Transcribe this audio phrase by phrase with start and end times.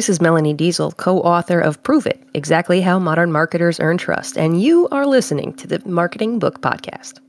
[0.00, 4.38] This is Melanie Deziel, co author of Prove It Exactly How Modern Marketers Earn Trust,
[4.38, 7.20] and you are listening to the Marketing Book Podcast.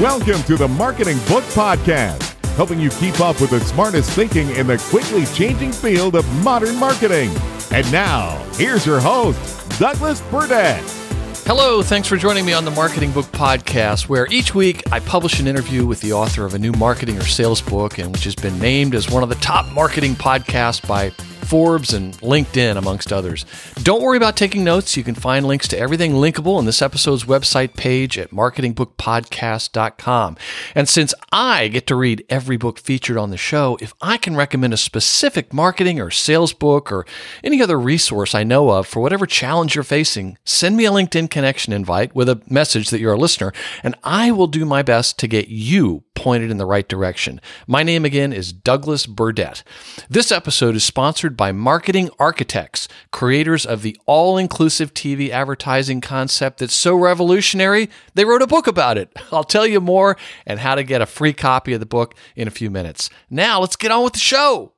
[0.00, 4.66] Welcome to the Marketing Book Podcast, helping you keep up with the smartest thinking in
[4.66, 7.30] the quickly changing field of modern marketing.
[7.70, 11.05] And now, here's your host, Douglas Burdett.
[11.46, 15.38] Hello, thanks for joining me on the Marketing Book Podcast, where each week I publish
[15.38, 18.34] an interview with the author of a new marketing or sales book, and which has
[18.34, 21.12] been named as one of the top marketing podcasts by
[21.46, 23.46] Forbes, and LinkedIn, amongst others.
[23.76, 24.96] Don't worry about taking notes.
[24.96, 30.36] You can find links to everything linkable in this episode's website page at marketingbookpodcast.com.
[30.74, 34.36] And since I get to read every book featured on the show, if I can
[34.36, 37.06] recommend a specific marketing or sales book or
[37.44, 41.30] any other resource I know of for whatever challenge you're facing, send me a LinkedIn
[41.30, 45.18] connection invite with a message that you're a listener, and I will do my best
[45.20, 47.40] to get you pointed in the right direction.
[47.68, 49.62] My name again is Douglas Burdett.
[50.10, 56.58] This episode is sponsored by Marketing Architects, creators of the all inclusive TV advertising concept
[56.58, 59.12] that's so revolutionary, they wrote a book about it.
[59.30, 62.48] I'll tell you more and how to get a free copy of the book in
[62.48, 63.10] a few minutes.
[63.30, 64.72] Now, let's get on with the show.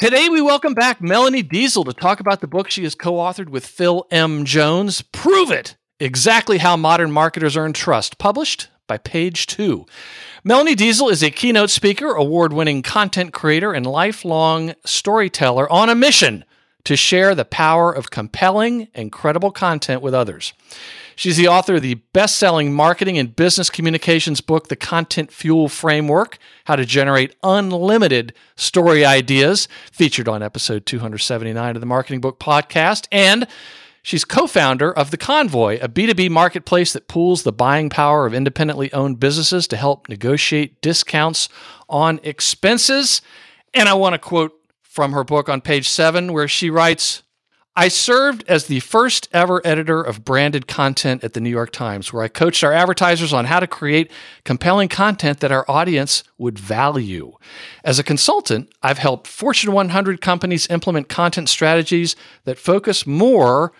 [0.00, 3.48] Today, we welcome back Melanie Deziel to talk about the book she has co authored
[3.48, 4.44] with Phil M.
[4.44, 9.86] Jones Prove It Exactly How Modern Marketers Earn Trust, published by Page Two.
[10.44, 15.96] Melanie Deziel is a keynote speaker, award winning content creator, and lifelong storyteller on a
[15.96, 16.44] mission
[16.84, 20.52] to share the power of compelling and credible content with others.
[21.16, 25.68] She's the author of the best selling marketing and business communications book, The Content Fuel
[25.68, 32.38] Framework How to Generate Unlimited Story Ideas, featured on episode 279 of the Marketing Book
[32.38, 33.48] Podcast, and
[34.08, 38.32] She's co founder of The Convoy, a B2B marketplace that pools the buying power of
[38.32, 41.50] independently owned businesses to help negotiate discounts
[41.90, 43.20] on expenses.
[43.74, 47.22] And I want to quote from her book on page seven, where she writes,
[47.76, 52.10] I served as the first ever editor of branded content at the New York Times,
[52.10, 54.10] where I coached our advertisers on how to create
[54.42, 57.34] compelling content that our audience would value.
[57.84, 63.74] As a consultant, I've helped Fortune 100 companies implement content strategies that focus more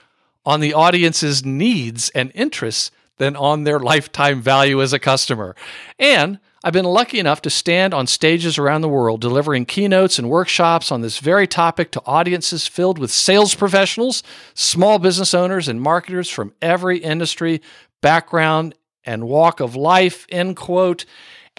[0.48, 5.54] on the audience's needs and interests than on their lifetime value as a customer.
[5.98, 10.30] And I've been lucky enough to stand on stages around the world delivering keynotes and
[10.30, 14.22] workshops on this very topic to audiences filled with sales professionals,
[14.54, 17.60] small business owners, and marketers from every industry,
[18.00, 20.26] background, and walk of life.
[20.30, 21.04] End quote.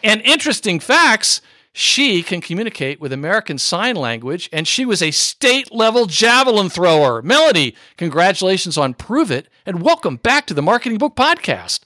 [0.03, 1.41] And interesting facts
[1.73, 7.21] she can communicate with American Sign Language, and she was a state level javelin thrower.
[7.21, 11.81] Melody, congratulations on Prove It, and welcome back to the Marketing Book Podcast.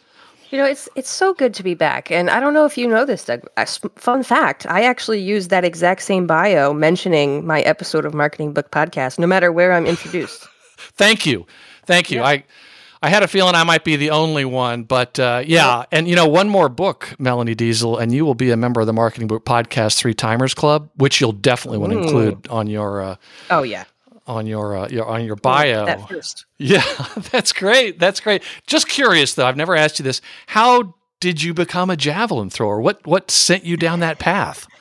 [0.51, 2.87] You know, it's it's so good to be back, and I don't know if you
[2.87, 3.41] know this, Doug.
[3.95, 8.69] Fun fact: I actually use that exact same bio mentioning my episode of Marketing Book
[8.69, 10.47] Podcast, no matter where I'm introduced.
[10.77, 11.45] Thank you,
[11.85, 12.21] thank you.
[12.21, 12.43] I
[13.03, 15.83] I had a feeling I might be the only one, but uh, yeah.
[15.91, 18.87] And you know, one more book, Melanie Deziel, and you will be a member of
[18.87, 23.01] the Marketing Book Podcast Three Timers Club, which you'll definitely want to include on your.
[23.01, 23.15] Uh,
[23.49, 23.83] oh yeah.
[24.25, 25.85] On your, uh, your on your bio.
[25.85, 26.45] That first.
[26.57, 26.81] Yeah,
[27.31, 27.99] that's great.
[27.99, 28.41] That's great.
[28.67, 30.21] Just curious though, I've never asked you this.
[30.47, 32.79] How did you become a javelin thrower?
[32.79, 34.65] What what sent you down that path?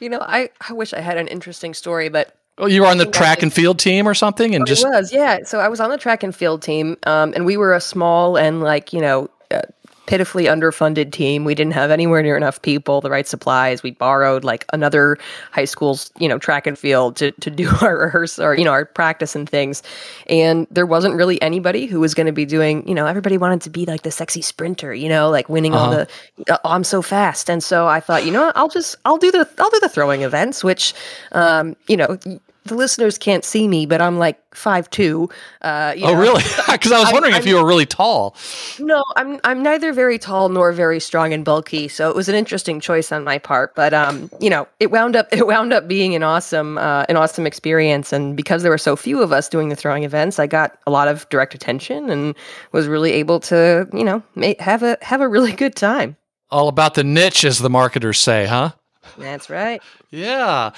[0.00, 2.98] You know, I, I wish I had an interesting story, but Oh, you were on
[2.98, 5.38] the track and field team or something, and oh, just was yeah.
[5.44, 8.36] So I was on the track and field team, um, and we were a small
[8.36, 9.62] and like you know uh,
[10.06, 11.44] pitifully underfunded team.
[11.44, 13.82] We didn't have anywhere near enough people, the right supplies.
[13.82, 15.18] We borrowed like another
[15.52, 18.72] high school's you know track and field to to do our rehearsal or you know
[18.72, 19.84] our practice and things,
[20.26, 22.86] and there wasn't really anybody who was going to be doing.
[22.88, 25.84] You know, everybody wanted to be like the sexy sprinter, you know, like winning uh-huh.
[25.84, 26.52] all the.
[26.52, 29.18] Uh, oh, I'm so fast, and so I thought, you know, what, I'll just I'll
[29.18, 30.92] do the I'll do the throwing events, which,
[31.30, 32.18] um, you know
[32.68, 35.28] the listeners can't see me, but I'm like five two.
[35.62, 36.20] Uh, oh, know.
[36.20, 36.42] really?
[36.70, 38.36] Because I was wondering I'm, if you were really tall.
[38.78, 41.88] No, I'm I'm neither very tall nor very strong and bulky.
[41.88, 43.74] So it was an interesting choice on my part.
[43.74, 47.16] But um, you know, it wound up it wound up being an awesome uh, an
[47.16, 48.12] awesome experience.
[48.12, 50.90] And because there were so few of us doing the throwing events, I got a
[50.90, 52.34] lot of direct attention and
[52.72, 56.16] was really able to you know make, have a have a really good time.
[56.50, 58.72] All about the niche, as the marketers say, huh?
[59.16, 59.82] That's right.
[60.10, 60.70] yeah.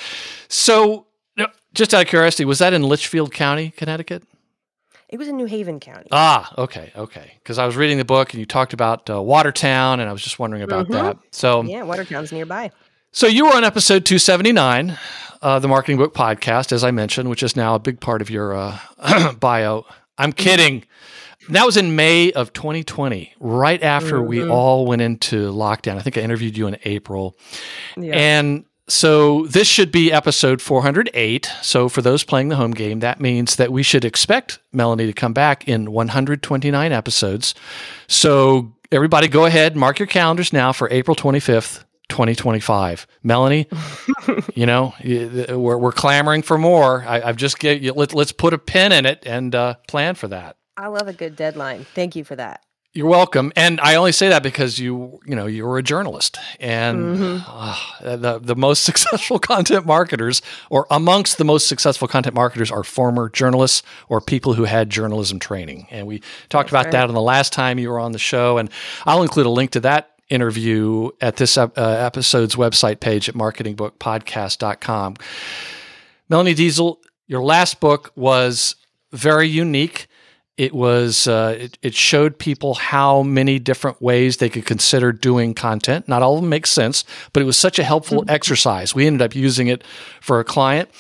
[0.48, 1.06] So
[1.74, 4.24] just out of curiosity, was that in Litchfield County, Connecticut?
[5.08, 6.08] It was in New Haven County.
[6.12, 7.32] Ah, okay, okay.
[7.42, 10.22] Because I was reading the book and you talked about uh, Watertown, and I was
[10.22, 10.94] just wondering about mm-hmm.
[10.94, 11.18] that.
[11.32, 12.70] So yeah, Watertown's nearby.
[13.10, 14.96] So you were on episode 279,
[15.42, 18.30] uh, the Marketing Book Podcast, as I mentioned, which is now a big part of
[18.30, 18.78] your uh,
[19.40, 19.84] bio.
[20.16, 20.84] I'm kidding.
[21.48, 24.28] That was in May of 2020, right after mm-hmm.
[24.28, 25.96] we all went into lockdown.
[25.96, 27.36] I think I interviewed you in April.
[27.96, 28.14] Yeah.
[28.14, 31.50] And so this should be episode 408.
[31.62, 35.12] So for those playing the home game, that means that we should expect Melanie to
[35.12, 37.54] come back in 129 episodes.
[38.08, 43.06] So everybody go ahead, mark your calendars now for April 25th, 2025.
[43.22, 43.68] Melanie,
[44.54, 47.04] you know, we're, we're clamoring for more.
[47.06, 50.28] I, have just get let, us put a pin in it and uh, plan for
[50.28, 50.56] that.
[50.76, 51.84] I love a good deadline.
[51.94, 52.64] Thank you for that.
[52.92, 57.16] You're welcome, and I only say that because you, you know, you're a journalist, and
[57.16, 58.04] mm-hmm.
[58.04, 62.82] uh, the the most successful content marketers, or amongst the most successful content marketers, are
[62.82, 65.86] former journalists or people who had journalism training.
[65.92, 66.92] And we talked That's about right.
[66.92, 68.68] that on the last time you were on the show, and
[69.06, 75.16] I'll include a link to that interview at this uh, episode's website page at marketingbookpodcast.com.
[76.28, 76.96] Melanie Deziel,
[77.28, 78.74] your last book was
[79.12, 80.08] very unique
[80.60, 85.54] it was uh, it, it, showed people how many different ways they could consider doing
[85.54, 86.06] content.
[86.06, 87.02] Not all of them make sense
[87.32, 88.30] but it was such a helpful mm-hmm.
[88.30, 88.94] exercise.
[88.94, 89.82] We ended up using it
[90.20, 90.90] for a client.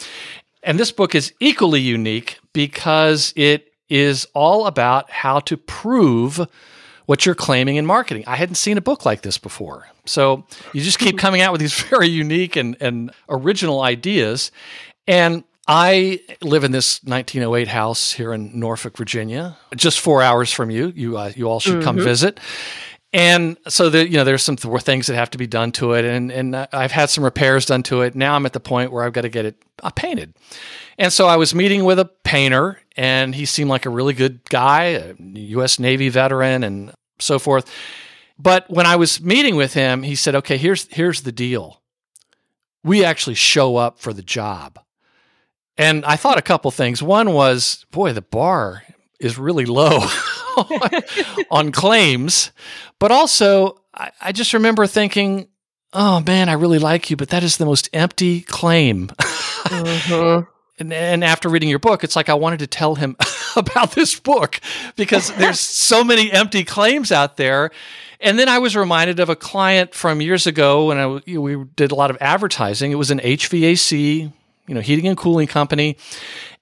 [0.62, 6.40] And this book is equally unique because it is all about how to prove
[7.04, 8.24] what you're claiming in marketing.
[8.26, 9.88] I hadn't seen a book like this before.
[10.06, 14.52] So you just keep coming out with these very unique and, and original ideas.
[15.06, 20.68] And I live in this 1908 house here in Norfolk, Virginia, just four hours from
[20.68, 20.92] you.
[20.96, 21.82] You uh, you all should mm-hmm.
[21.84, 22.40] come visit.
[23.12, 25.92] And so the, you know there's some th- things that have to be done to
[25.92, 28.16] it, and and I've had some repairs done to it.
[28.16, 30.34] Now I'm at the point where I've got to get it uh, painted.
[30.98, 34.40] And so I was meeting with a painter, and he seemed like a really good
[34.48, 35.78] guy, a U.S.
[35.78, 37.72] Navy veteran, and so forth.
[38.40, 41.80] But when I was meeting with him, he said, "Okay, here's here's the deal.
[42.82, 44.80] We actually show up for the job."
[45.80, 47.02] And I thought a couple things.
[47.02, 48.82] One was, boy, the bar
[49.18, 50.00] is really low
[51.50, 52.52] on claims.
[52.98, 55.48] But also, I, I, just remember thinking,
[55.94, 59.06] oh man, I really like you, but that is the most empty claim.
[59.08, 60.50] Mm-hmm.
[60.80, 63.16] and, and after reading your book, it's like I wanted to tell him
[63.56, 64.60] about this book
[64.96, 67.70] because there's so many empty claims out there.
[68.20, 71.90] And then I was reminded of a client from years ago when I, we did
[71.90, 72.92] a lot of advertising.
[72.92, 74.30] It was an HVAC
[74.70, 75.96] you know, heating and cooling company,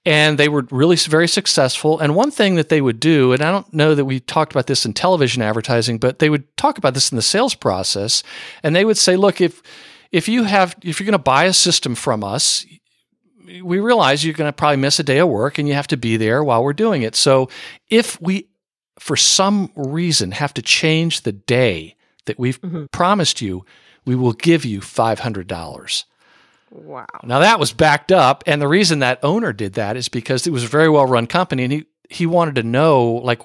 [0.03, 1.99] and they were really very successful.
[1.99, 4.65] And one thing that they would do, and I don't know that we talked about
[4.65, 8.23] this in television advertising, but they would talk about this in the sales process,
[8.63, 9.61] and they would say, "Look, if
[10.11, 12.65] if you have if you're going to buy a system from us,
[13.63, 15.97] we realize you're going to probably miss a day of work and you have to
[15.97, 17.15] be there while we're doing it.
[17.15, 17.49] So
[17.89, 18.49] if we
[18.97, 21.95] for some reason have to change the day
[22.25, 22.85] that we've mm-hmm.
[22.91, 23.65] promised you,
[24.05, 26.03] we will give you $500.
[26.71, 27.05] Wow.
[27.23, 30.51] Now that was backed up, and the reason that owner did that is because it
[30.51, 33.41] was a very well run company, and he he wanted to know like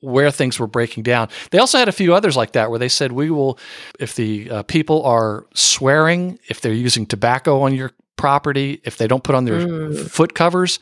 [0.00, 1.28] where things were breaking down.
[1.50, 3.58] They also had a few others like that where they said we will
[3.98, 9.06] if the uh, people are swearing, if they're using tobacco on your property, if they
[9.06, 10.10] don't put on their mm.
[10.10, 10.78] foot covers,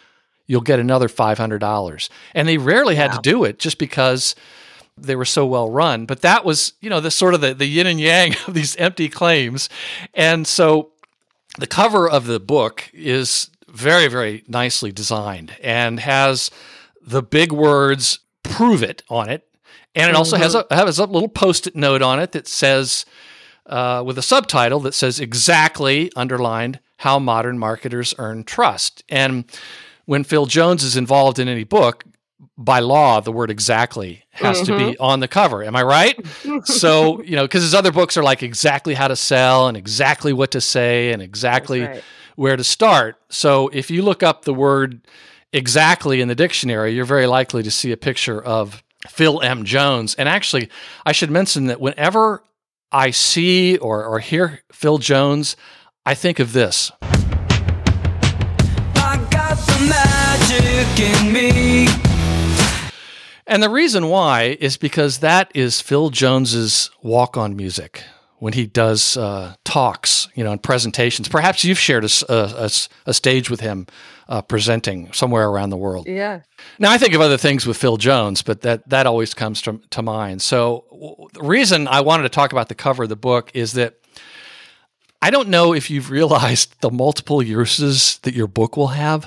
[0.46, 2.08] you'll get another $500.
[2.34, 3.16] And they rarely had wow.
[3.16, 4.34] to do it just because
[4.96, 6.06] they were so well run.
[6.06, 8.76] But that was, you know, the sort of the, the yin and yang of these
[8.76, 9.68] empty claims.
[10.14, 10.91] And so
[11.58, 16.50] the cover of the book is very, very nicely designed and has
[17.00, 19.46] the big words prove it on it.
[19.94, 20.42] And it also mm-hmm.
[20.42, 23.04] has, a, has a little post it note on it that says,
[23.66, 29.02] uh, with a subtitle that says exactly underlined how modern marketers earn trust.
[29.08, 29.44] And
[30.06, 32.04] when Phil Jones is involved in any book,
[32.56, 34.66] by law, the word exactly has mm-hmm.
[34.66, 35.02] to be mm-hmm.
[35.02, 35.62] on the cover.
[35.62, 36.18] Am I right?
[36.64, 40.32] so, you know, because his other books are like exactly how to sell and exactly
[40.32, 42.02] what to say and exactly right.
[42.36, 43.16] where to start.
[43.30, 45.06] So, if you look up the word
[45.52, 49.64] exactly in the dictionary, you're very likely to see a picture of Phil M.
[49.64, 50.14] Jones.
[50.14, 50.68] And actually,
[51.04, 52.42] I should mention that whenever
[52.90, 55.56] I see or, or hear Phil Jones,
[56.04, 56.92] I think of this.
[58.94, 62.11] I got the magic in me.
[63.52, 68.02] And the reason why is because that is Phil Jones's walk-on music
[68.38, 71.28] when he does uh, talks, you know, and presentations.
[71.28, 72.70] Perhaps you've shared a, a,
[73.04, 73.88] a stage with him
[74.26, 76.06] uh, presenting somewhere around the world.
[76.08, 76.40] Yeah.
[76.78, 79.82] Now I think of other things with Phil Jones, but that that always comes to,
[79.90, 80.40] to mind.
[80.40, 83.74] So w- the reason I wanted to talk about the cover of the book is
[83.74, 83.96] that
[85.20, 89.26] I don't know if you've realized the multiple uses that your book will have,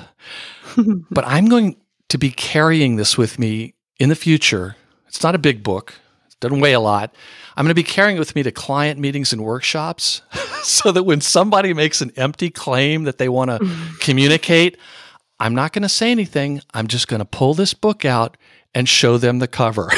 [1.12, 1.76] but I'm going
[2.10, 4.76] to be carrying this with me in the future,
[5.08, 5.96] it's not a big book,
[6.28, 7.14] it doesn't weigh a lot.
[7.58, 10.22] I'm going to be carrying it with me to client meetings and workshops
[10.64, 14.00] so that when somebody makes an empty claim that they want to mm.
[14.00, 14.78] communicate,
[15.40, 16.62] I'm not going to say anything.
[16.74, 18.36] I'm just going to pull this book out
[18.74, 19.90] and show them the cover.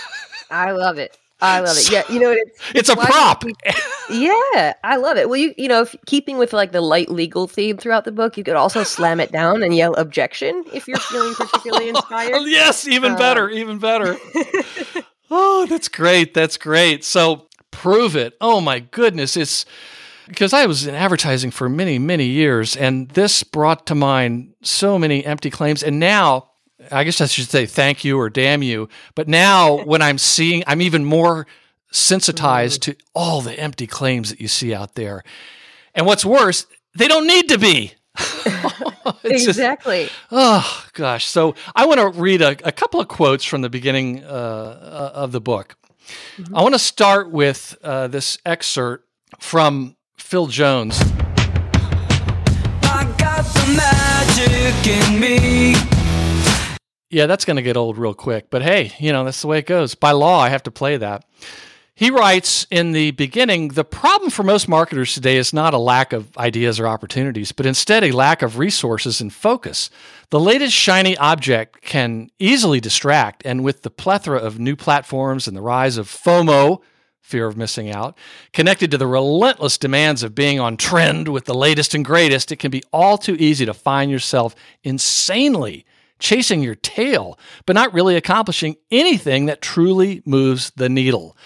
[0.50, 1.16] I love it.
[1.40, 1.90] I love it.
[1.90, 3.44] Yeah, you know it's it's, it's a prop.
[4.10, 5.28] yeah, I love it.
[5.28, 8.36] Well, you you know, if, keeping with like the light legal theme throughout the book,
[8.36, 12.42] you could also slam it down and yell objection if you're feeling particularly inspired.
[12.46, 14.16] yes, even uh, better, even better.
[15.30, 16.34] oh, that's great.
[16.34, 17.04] That's great.
[17.04, 18.34] So prove it.
[18.40, 19.66] Oh my goodness, it's
[20.28, 24.98] because I was in advertising for many, many years, and this brought to mind so
[24.98, 25.82] many empty claims.
[25.82, 26.50] And now
[26.90, 28.88] I guess I should say thank you or damn you.
[29.14, 31.46] But now when I'm seeing, I'm even more
[31.90, 35.22] sensitized to all the empty claims that you see out there.
[35.94, 37.94] And what's worse, they don't need to be.
[39.24, 40.04] exactly.
[40.04, 41.26] Just, oh gosh.
[41.26, 45.10] So I want to read a, a, couple of quotes from the beginning uh, uh
[45.14, 45.76] of the book.
[46.36, 46.56] Mm-hmm.
[46.56, 49.08] I want to start with uh, this excerpt
[49.40, 51.00] from Phil Jones.
[57.14, 58.50] Yeah, that's going to get old real quick.
[58.50, 59.94] But hey, you know, that's the way it goes.
[59.94, 61.24] By law, I have to play that.
[61.94, 66.12] He writes in the beginning the problem for most marketers today is not a lack
[66.12, 69.90] of ideas or opportunities, but instead a lack of resources and focus.
[70.30, 75.56] The latest shiny object can easily distract, and with the plethora of new platforms and
[75.56, 76.80] the rise of FOMO,
[77.20, 78.18] fear of missing out,
[78.52, 82.56] connected to the relentless demands of being on trend with the latest and greatest, it
[82.56, 85.86] can be all too easy to find yourself insanely
[86.18, 91.36] chasing your tail, but not really accomplishing anything that truly moves the needle.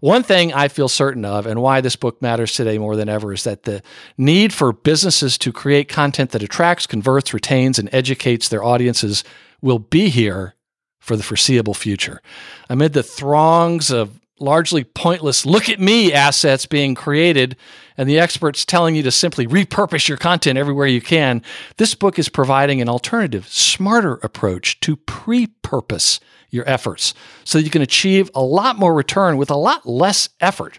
[0.00, 3.32] One thing I feel certain of, and why this book matters today more than ever,
[3.32, 3.82] is that the
[4.16, 9.24] need for businesses to create content that attracts, converts, retains, and educates their audiences
[9.60, 10.54] will be here
[11.00, 12.20] for the foreseeable future.
[12.68, 17.56] Amid the throngs of largely pointless look at me assets being created
[17.96, 21.42] and the experts telling you to simply repurpose your content everywhere you can,
[21.76, 27.12] this book is providing an alternative, smarter approach to pre purpose your efforts
[27.44, 30.78] so you can achieve a lot more return with a lot less effort.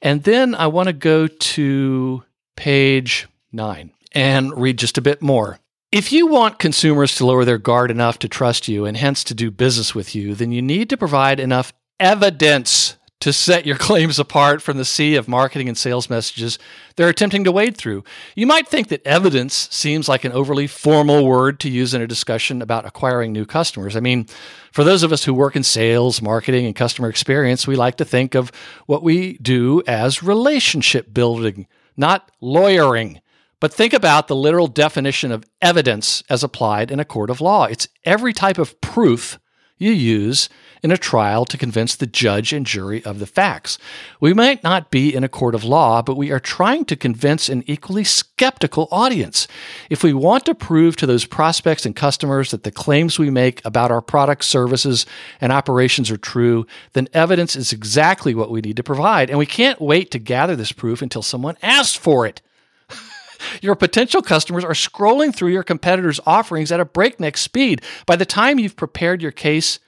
[0.00, 2.22] And then I want to go to
[2.56, 5.58] page nine and read just a bit more.
[5.90, 9.34] If you want consumers to lower their guard enough to trust you and hence to
[9.34, 14.18] do business with you, then you need to provide enough evidence to set your claims
[14.18, 16.58] apart from the sea of marketing and sales messages
[16.96, 18.04] they're attempting to wade through.
[18.34, 22.06] You might think that evidence seems like an overly formal word to use in a
[22.06, 23.96] discussion about acquiring new customers.
[23.96, 24.26] I mean,
[24.72, 28.04] for those of us who work in sales, marketing, and customer experience, we like to
[28.04, 28.50] think of
[28.86, 31.66] what we do as relationship building,
[31.96, 33.20] not lawyering.
[33.60, 37.66] But think about the literal definition of evidence as applied in a court of law.
[37.66, 39.38] It's every type of proof
[39.78, 40.48] you use
[40.82, 43.78] in a trial to convince the judge and jury of the facts.
[44.20, 47.48] We might not be in a court of law, but we are trying to convince
[47.48, 49.46] an equally skeptical audience.
[49.90, 53.64] If we want to prove to those prospects and customers that the claims we make
[53.64, 55.06] about our products, services,
[55.40, 59.30] and operations are true, then evidence is exactly what we need to provide.
[59.30, 62.42] And we can't wait to gather this proof until someone asks for it.
[63.62, 67.82] Your potential customers are scrolling through your competitors' offerings at a breakneck speed.
[68.06, 69.80] By the time you've prepared your case,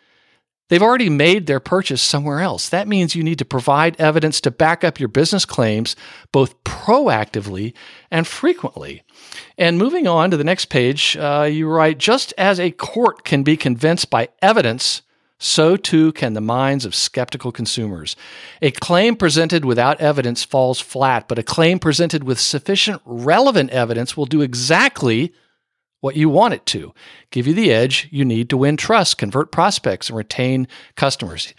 [0.74, 2.68] they've already made their purchase somewhere else.
[2.68, 5.94] That means you need to provide evidence to back up your business claims
[6.32, 7.74] both proactively
[8.10, 9.04] and frequently.
[9.56, 13.44] And moving on to the next page, uh, you write just as a court can
[13.44, 15.02] be convinced by evidence
[15.38, 18.16] so too can the minds of skeptical consumers.
[18.60, 24.16] A claim presented without evidence falls flat, but a claim presented with sufficient relevant evidence
[24.16, 25.32] will do exactly
[26.04, 26.92] what you want it to
[27.30, 31.54] give you the edge you need to win trust, convert prospects, and retain customers.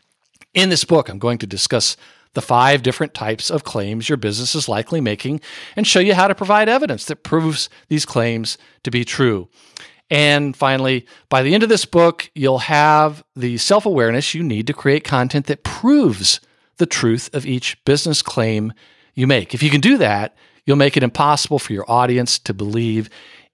[0.53, 1.97] In this book, I'm going to discuss
[2.33, 5.41] the five different types of claims your business is likely making
[5.75, 9.47] and show you how to provide evidence that proves these claims to be true.
[10.11, 14.67] And finally, by the end of this book, you'll have the self awareness you need
[14.67, 16.39] to create content that proves
[16.77, 18.73] the truth of each business claim
[19.15, 19.55] you make.
[19.55, 20.37] If you can do that,
[20.67, 23.09] you'll make it impossible for your audience to believe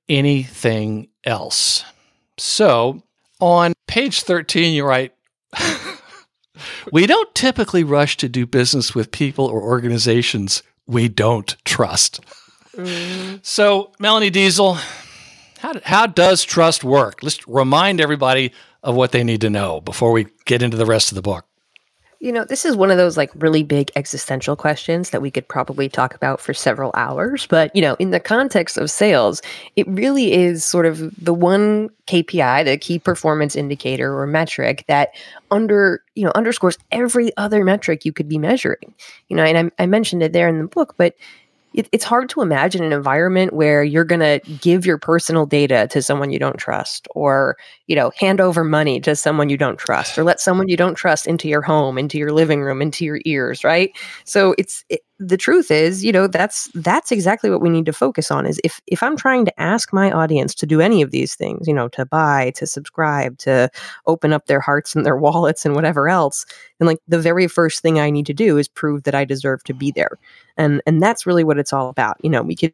[0.10, 1.84] anything else.
[2.38, 3.04] So
[3.40, 5.14] on page 13, you write,
[6.92, 12.20] We don't typically rush to do business with people or organizations we don't trust.
[12.76, 13.46] Mm.
[13.46, 14.80] So, Melanie Deziel,
[15.60, 17.22] how, how does trust work?
[17.22, 18.52] Let's remind everybody
[18.84, 21.46] of what they need to know before we get into the rest of the book.
[22.22, 25.48] You know, this is one of those like really big existential questions that we could
[25.48, 27.48] probably talk about for several hours.
[27.48, 29.42] But, you know, in the context of sales,
[29.76, 35.10] it really is sort of the one KPI, the key performance indicator or metric that
[35.50, 38.94] under, you know, underscores every other metric you could be measuring.
[39.30, 41.16] You know, and I, I mentioned it there in the book, but
[41.74, 45.88] it, it's hard to imagine an environment where you're going to give your personal data
[45.92, 49.78] to someone you don't trust or you know hand over money to someone you don't
[49.78, 53.06] trust or let someone you don't trust into your home into your living room into
[53.06, 53.98] your ears right?
[54.26, 57.94] So it's it, the truth is you know that's that's exactly what we need to
[57.94, 61.12] focus on is if if i'm trying to ask my audience to do any of
[61.12, 63.70] these things you know to buy to subscribe to
[64.08, 66.46] open up their hearts and their wallets and whatever else
[66.80, 69.64] then like the very first thing i need to do is prove that i deserve
[69.64, 70.18] to be there.
[70.58, 72.18] And and that's really what it's all about.
[72.24, 72.74] You know we could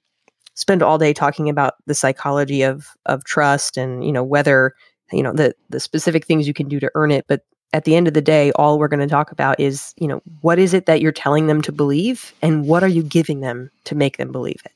[0.56, 4.74] spend all day talking about the psychology of of trust and you know whether
[5.12, 7.42] you know the the specific things you can do to earn it but
[7.74, 10.22] at the end of the day, all we're going to talk about is, you know,
[10.42, 13.70] what is it that you're telling them to believe and what are you giving them
[13.84, 14.72] to make them believe it?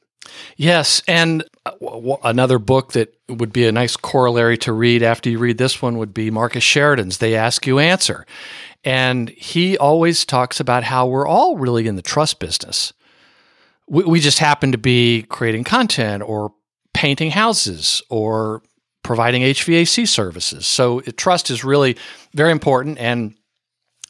[0.57, 1.01] Yes.
[1.07, 1.71] And uh,
[2.24, 5.98] another book that would be a nice corollary to read after you read this one
[5.98, 8.25] would be Marcus Sheridan's They Ask You Answer.
[8.83, 12.93] And he always talks about how we're all really in the trust business.
[13.88, 16.53] We, we just happen to be creating content or
[16.93, 18.62] painting houses or
[19.03, 20.67] providing HVAC services.
[20.67, 21.98] So it, trust is really
[22.34, 22.98] very important.
[22.98, 23.36] And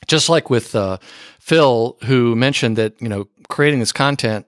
[0.07, 0.97] just like with uh,
[1.39, 4.45] Phil, who mentioned that you know creating this content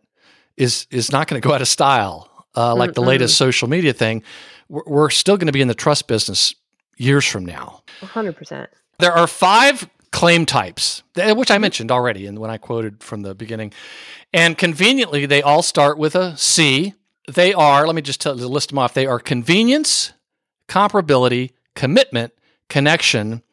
[0.58, 3.68] is is not going to go out of style, uh, like mm the latest social
[3.68, 4.24] media thing.
[4.70, 6.56] We're, we're still going to be in the trust business
[6.98, 7.84] years from now.
[8.02, 8.70] hundred percent.
[9.00, 13.34] There are five claim types, which I mentioned already, and when I quoted from the
[13.34, 13.74] beginning,
[14.32, 16.94] and conveniently they all start with a C.
[17.28, 17.86] They are.
[17.88, 18.94] Let me just tell, list them off.
[18.94, 20.14] They are convenience,
[20.74, 22.34] comparability, commitment,
[22.68, 23.44] connection,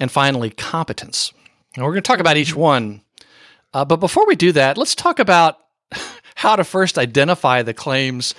[0.00, 1.32] and finally, competence.
[1.76, 3.02] And we're going to talk about each one.
[3.72, 5.58] Uh, but before we do that, let's talk about
[6.34, 8.34] how to first identify the claims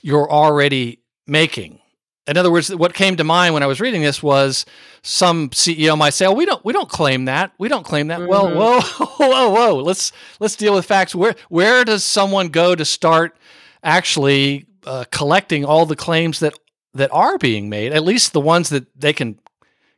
[0.00, 1.78] you're already making.
[2.26, 4.64] In other words, what came to mind when I was reading this was
[5.02, 7.52] some CEO might say, "Oh, we don't we don't claim that.
[7.58, 8.28] We don't claim that." Mm-hmm.
[8.28, 8.80] Well, whoa,
[9.18, 9.76] whoa, whoa.
[9.76, 11.14] Let's let's deal with facts.
[11.14, 13.38] Where where does someone go to start
[13.82, 16.52] actually uh, collecting all the claims that
[16.94, 19.38] that are being made, at least the ones that they can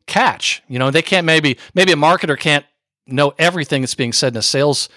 [0.06, 0.62] catch.
[0.68, 2.64] You know, they can't maybe maybe a marketer can't
[3.06, 4.88] know everything that's being said in a sales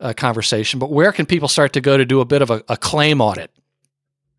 [0.00, 2.62] uh, conversation, but where can people start to go to do a bit of a,
[2.68, 3.50] a claim audit?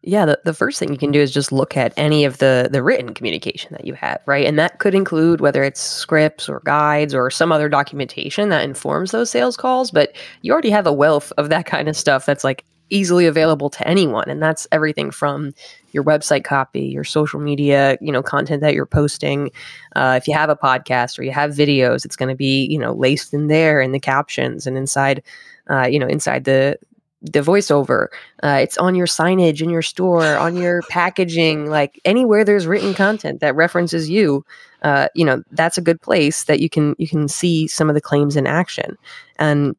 [0.03, 2.69] Yeah, the, the first thing you can do is just look at any of the
[2.71, 4.47] the written communication that you have, right?
[4.47, 9.11] And that could include whether it's scripts or guides or some other documentation that informs
[9.11, 12.43] those sales calls, but you already have a wealth of that kind of stuff that's
[12.43, 15.53] like easily available to anyone and that's everything from
[15.91, 19.49] your website copy your social media you know content that you're posting.
[19.95, 22.77] Uh, if you have a podcast or you have videos it's going to be you
[22.77, 25.23] know laced in there in the captions and inside
[25.69, 26.77] uh, you know inside the
[27.23, 28.07] the voiceover.
[28.43, 32.93] Uh, it's on your signage in your store on your packaging like anywhere there's written
[32.93, 34.43] content that references you
[34.81, 37.95] uh, you know that's a good place that you can you can see some of
[37.95, 38.97] the claims in action.
[39.37, 39.75] And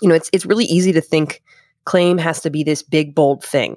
[0.00, 1.42] you know it's it's really easy to think
[1.84, 3.76] claim has to be this big, bold thing.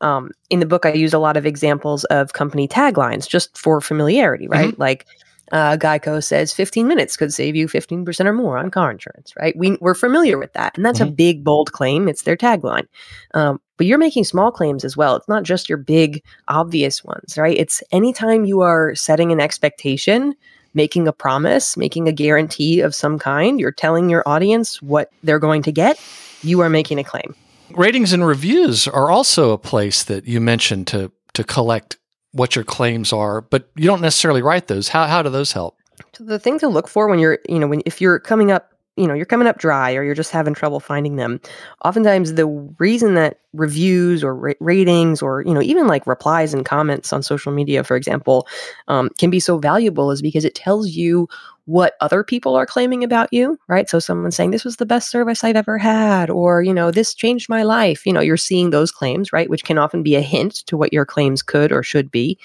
[0.00, 3.80] Um, in the book, I use a lot of examples of company taglines just for
[3.80, 4.70] familiarity, right?
[4.70, 4.80] Mm-hmm.
[4.80, 5.06] Like
[5.52, 9.54] uh, Geico says 15 minutes could save you 15% or more on car insurance, right?
[9.56, 10.76] We, we're familiar with that.
[10.76, 11.10] And that's mm-hmm.
[11.10, 12.08] a big, bold claim.
[12.08, 12.86] It's their tagline.
[13.34, 15.14] Um, but you're making small claims as well.
[15.16, 17.56] It's not just your big, obvious ones, right?
[17.56, 20.34] It's anytime you are setting an expectation,
[20.74, 25.38] making a promise, making a guarantee of some kind, you're telling your audience what they're
[25.38, 26.00] going to get,
[26.42, 27.34] you are making a claim.
[27.70, 31.96] Ratings and reviews are also a place that you mentioned to to collect
[32.32, 34.88] what your claims are, but you don't necessarily write those.
[34.88, 35.76] How how do those help?
[36.14, 38.72] So the thing to look for when you're, you know, when if you're coming up
[38.96, 41.40] you know you're coming up dry or you're just having trouble finding them
[41.84, 42.46] oftentimes the
[42.78, 47.22] reason that reviews or ra- ratings or you know even like replies and comments on
[47.22, 48.46] social media for example
[48.88, 51.26] um, can be so valuable is because it tells you
[51.66, 55.10] what other people are claiming about you right so someone's saying this was the best
[55.10, 58.70] service i've ever had or you know this changed my life you know you're seeing
[58.70, 61.82] those claims right which can often be a hint to what your claims could or
[61.82, 62.38] should be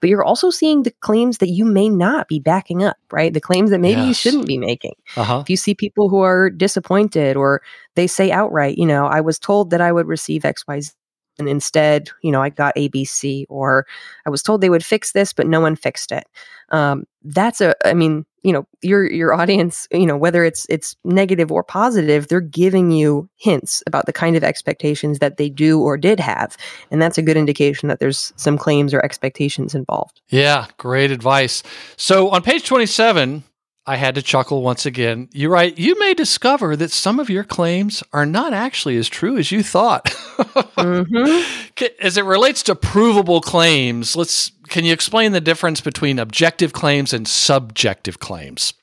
[0.00, 3.32] but you're also seeing the claims that you may not be backing up, right?
[3.32, 4.08] The claims that maybe yes.
[4.08, 4.94] you shouldn't be making.
[5.16, 5.40] Uh-huh.
[5.40, 7.62] If you see people who are disappointed or
[7.96, 10.94] they say outright, you know, I was told that I would receive XYZ
[11.40, 13.86] and instead, you know, I got ABC, or
[14.26, 16.28] I was told they would fix this, but no one fixed it.
[16.70, 20.96] Um, that's a, I mean, you know, your your audience, you know, whether it's it's
[21.04, 25.80] negative or positive, they're giving you hints about the kind of expectations that they do
[25.80, 26.56] or did have,
[26.90, 30.22] and that's a good indication that there's some claims or expectations involved.
[30.28, 31.62] Yeah, great advice.
[31.96, 33.42] So on page twenty seven,
[33.86, 35.28] I had to chuckle once again.
[35.32, 39.36] You write, you may discover that some of your claims are not actually as true
[39.36, 40.04] as you thought.
[40.06, 41.66] mm-hmm.
[42.00, 47.14] As it relates to provable claims, let's can you explain the difference between objective claims
[47.14, 48.74] and subjective claims?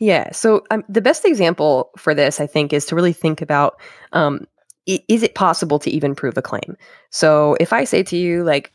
[0.00, 0.32] Yeah.
[0.32, 3.80] So um, the best example for this, I think, is to really think about
[4.12, 4.46] um,
[4.86, 6.76] is it possible to even prove a claim?
[7.10, 8.71] So if I say to you, like,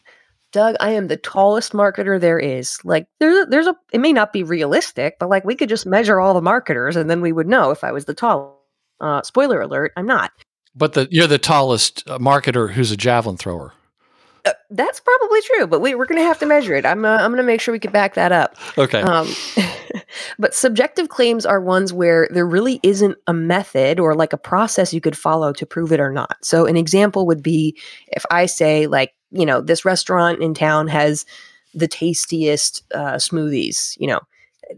[0.52, 2.80] Doug, I am the tallest marketer there is.
[2.84, 5.86] Like there's a, there's a it may not be realistic, but like we could just
[5.86, 8.56] measure all the marketers and then we would know if I was the tallest.
[9.00, 10.32] Uh, spoiler alert, I'm not.
[10.74, 13.74] But the you're the tallest uh, marketer who's a javelin thrower.
[14.46, 16.86] Uh, that's probably true, but we, we're going to have to measure it.
[16.86, 18.56] I'm uh, I'm going to make sure we can back that up.
[18.78, 19.02] Okay.
[19.02, 19.28] Um,
[20.40, 24.94] but subjective claims are ones where there really isn't a method or like a process
[24.94, 26.38] you could follow to prove it or not.
[26.42, 30.88] So an example would be if I say like you know, this restaurant in town
[30.88, 31.26] has
[31.74, 34.20] the tastiest uh, smoothies, you know.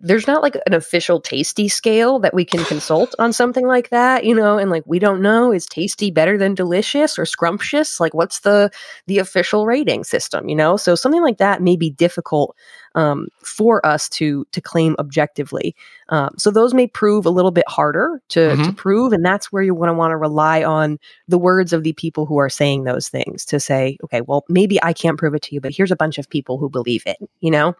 [0.02, 4.24] There's not like an official tasty scale that we can consult on something like that,
[4.24, 8.00] you know, and like we don't know is tasty better than delicious or scrumptious?
[8.00, 8.70] Like what's the
[9.08, 10.78] the official rating system, you know?
[10.78, 12.56] So something like that may be difficult
[12.96, 15.76] um, for us to to claim objectively.
[16.10, 18.64] Um, so those may prove a little bit harder to, mm-hmm.
[18.64, 21.84] to prove, and that's where you want to want to rely on the words of
[21.84, 25.36] the people who are saying those things to say, okay, well, maybe I can't prove
[25.36, 27.18] it to you, but here's a bunch of people who believe it.
[27.40, 27.76] You know?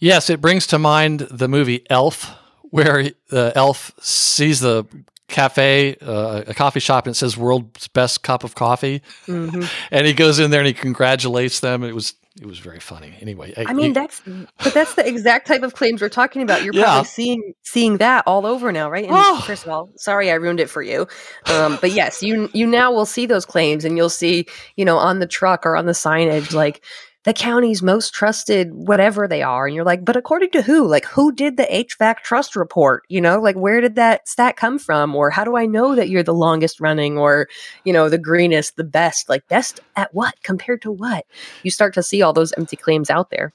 [0.00, 2.30] Yes, it brings to mind the movie Elf,
[2.62, 4.84] where the elf sees the
[5.28, 9.62] cafe, uh, a coffee shop, and it says "World's Best Cup of Coffee," mm-hmm.
[9.90, 11.82] and he goes in there and he congratulates them.
[11.82, 13.14] It was it was very funny.
[13.20, 16.64] Anyway, I, I mean that's but that's the exact type of claims we're talking about.
[16.64, 16.84] You're yeah.
[16.84, 19.04] probably seeing seeing that all over now, right?
[19.04, 19.40] And oh.
[19.46, 21.06] first of all, sorry I ruined it for you,
[21.46, 24.98] um, but yes, you you now will see those claims, and you'll see you know
[24.98, 26.84] on the truck or on the signage like
[27.24, 30.86] the county's most trusted whatever they are and you're like but according to who?
[30.86, 33.04] Like who did the hvac trust report?
[33.08, 35.14] You know like where did that stat come from?
[35.14, 37.48] Or how do i know that you're the longest running or
[37.84, 39.28] you know the greenest the best?
[39.28, 40.34] Like best at what?
[40.42, 41.26] Compared to what?
[41.62, 43.52] You start to see all those empty claims out there.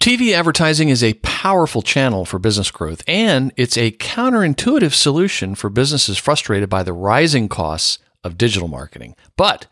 [0.00, 5.68] TV advertising is a powerful channel for business growth, and it's a counterintuitive solution for
[5.68, 9.16] businesses frustrated by the rising costs of digital marketing.
[9.36, 9.66] But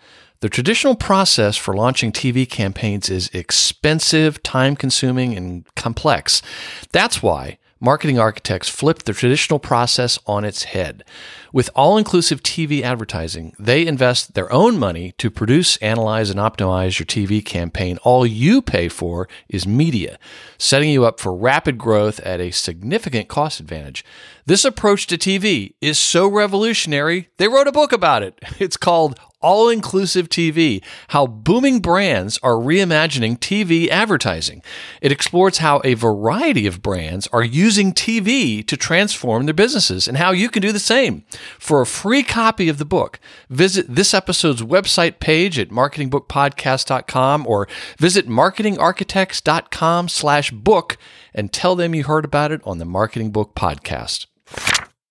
[0.46, 6.40] the traditional process for launching TV campaigns is expensive, time consuming, and complex.
[6.92, 11.02] That's why marketing architects flipped the traditional process on its head.
[11.56, 16.98] With all inclusive TV advertising, they invest their own money to produce, analyze, and optimize
[16.98, 17.96] your TV campaign.
[18.02, 20.18] All you pay for is media,
[20.58, 24.04] setting you up for rapid growth at a significant cost advantage.
[24.44, 28.38] This approach to TV is so revolutionary, they wrote a book about it.
[28.66, 34.62] It's called all inclusive TV How Booming Brands Are Reimagining TV Advertising.
[35.00, 40.16] It explores how a variety of brands are using TV to transform their businesses and
[40.16, 41.24] how you can do the same.
[41.58, 47.68] For a free copy of the book, visit this episode's website page at marketingbookpodcast.com or
[47.98, 50.96] visit marketingarchitects.com slash book
[51.34, 54.26] and tell them you heard about it on the Marketing Book Podcast.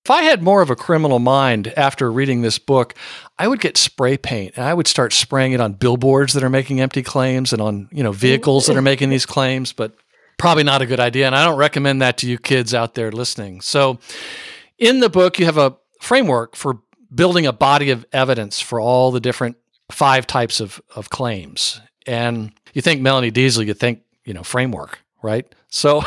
[0.06, 2.94] If I had more of a criminal mind after reading this book,
[3.40, 6.50] I would get spray paint and I would start spraying it on billboards that are
[6.50, 8.84] making empty claims and on, you know, vehicles that are mm-hmm.
[8.84, 9.96] making these claims, but
[10.38, 11.26] probably not a good idea.
[11.26, 13.62] And I don't recommend that to you kids out there listening.
[13.62, 13.98] So
[14.78, 16.80] in the book, you have a framework for
[17.14, 19.58] building a body of evidence for all the different
[19.92, 21.82] five types of, of claims.
[22.08, 25.48] And you think Melanie Deziel, you think, you know, framework, right?
[25.70, 26.04] So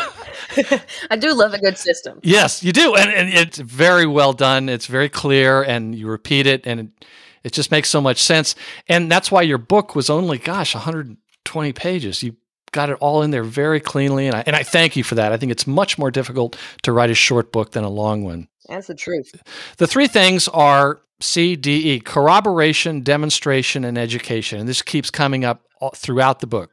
[1.11, 2.21] I do love a good system.
[2.23, 2.95] Yes, you do.
[2.95, 4.69] And, and, it's very well done.
[4.69, 7.07] It's very clear and you repeat it and it,
[7.45, 8.55] it just makes so much sense.
[8.89, 12.23] And that's why your book was only, gosh, 120 pages.
[12.23, 12.37] You
[12.73, 14.27] got it all in there very cleanly.
[14.27, 15.33] And I, and I thank you for that.
[15.33, 18.49] I think it's much more difficult to write a short book than a long one.
[18.69, 19.43] That's the truth.
[19.79, 24.61] The three things are CDE corroboration, demonstration, and education.
[24.61, 25.63] And this keeps coming up
[25.95, 26.71] throughout the book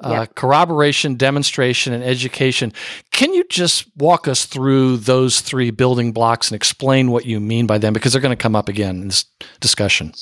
[0.00, 2.72] uh, corroboration, demonstration, and education.
[3.12, 7.66] Can you just walk us through those three building blocks and explain what you mean
[7.66, 7.92] by them?
[7.92, 9.24] Because they're going to come up again in this
[9.60, 10.12] discussion.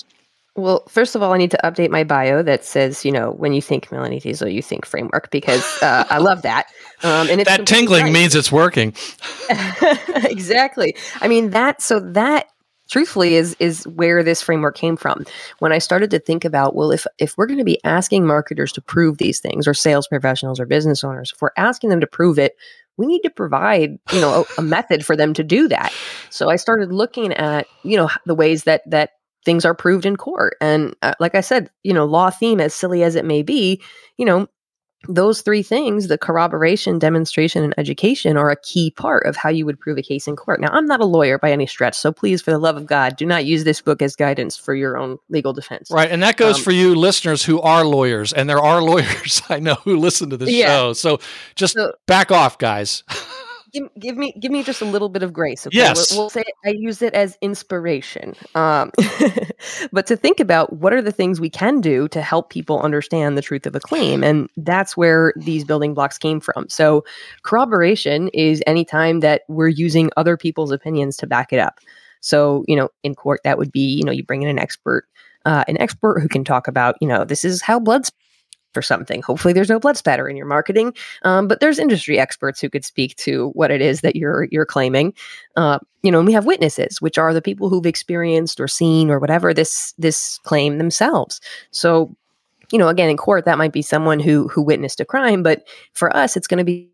[0.57, 3.53] Well, first of all, I need to update my bio that says, you know, when
[3.53, 6.67] you think Melanie Deziel, you think framework because uh, I love that.
[7.03, 8.13] Um, and that tingling right.
[8.13, 8.95] means it's working.
[10.25, 10.95] exactly.
[11.21, 11.83] I mean that.
[11.83, 12.47] So that
[12.89, 15.25] truthfully is is where this framework came from
[15.59, 18.73] when i started to think about well if if we're going to be asking marketers
[18.73, 22.07] to prove these things or sales professionals or business owners if we're asking them to
[22.07, 22.57] prove it
[22.99, 25.93] we need to provide you know a, a method for them to do that
[26.29, 29.13] so i started looking at you know the ways that that
[29.45, 30.57] things are proved in court.
[30.61, 33.81] And uh, like i said you know law theme as silly as it may be
[34.17, 34.49] you know
[35.07, 39.67] those three things the corroboration demonstration and education are a key part of how you
[39.67, 40.61] would prove a case in court.
[40.61, 43.17] Now i'm not a lawyer by any stretch so please for the love of god
[43.17, 45.91] do not use this book as guidance for your own legal defense.
[45.91, 49.43] Right and that goes um, for you listeners who are lawyers and there are lawyers
[49.49, 50.69] i know who listen to this yeah.
[50.69, 50.93] show.
[50.95, 51.21] So
[51.55, 53.03] just so, back off guys
[53.75, 55.67] give, give, me give me just a little bit of grace.
[55.67, 55.77] Okay?
[55.77, 58.35] Yes, we'll, we'll, say I use it as inspiration.
[58.55, 58.93] Um,
[59.93, 63.37] but to think about what are the things we can do to help people understand
[63.37, 66.69] the truth of a claim, and that's where these building blocks came from.
[66.69, 67.05] So
[67.43, 71.81] corroboration is any time that we're using other people's opinions to back it up.
[72.21, 75.07] So you know, in court, that would be you know you bring in an expert.
[75.47, 78.07] Uh, an expert who can talk about, you know, this is how blood
[78.75, 79.23] for something.
[79.23, 82.85] Hopefully, there's no blood spatter in your marketing, um, but there's industry experts who could
[82.85, 85.15] speak to what it is that you're you're claiming.
[85.57, 89.11] Uh, you know, and we have witnesses, which are the people who've experienced or seen
[89.11, 91.41] or whatever this this claim themselves.
[91.71, 92.15] So,
[92.71, 95.67] you know, again, in court, that might be someone who who witnessed a crime, but
[95.95, 96.91] for us, it's going to be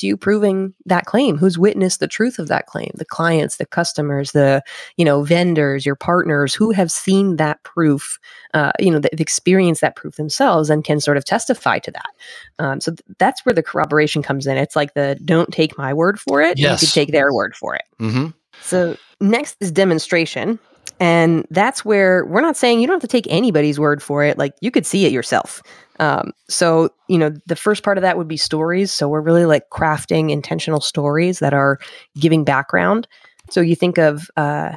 [0.00, 4.32] you proving that claim who's witnessed the truth of that claim the clients the customers
[4.32, 4.62] the
[4.96, 8.18] you know vendors your partners who have seen that proof
[8.54, 12.10] uh, you know they've experienced that proof themselves and can sort of testify to that.
[12.58, 14.56] Um, so th- that's where the corroboration comes in.
[14.56, 16.58] It's like the don't take my word for it.
[16.58, 16.82] Yes.
[16.82, 17.82] you could take their word for it.
[18.00, 18.28] Mm-hmm.
[18.62, 20.58] so next is demonstration
[21.02, 24.38] and that's where we're not saying you don't have to take anybody's word for it
[24.38, 25.62] like you could see it yourself
[26.02, 28.90] um, so, you know, the first part of that would be stories.
[28.90, 31.78] So we're really like crafting intentional stories that are
[32.18, 33.06] giving background.
[33.50, 34.72] So you think of, uh,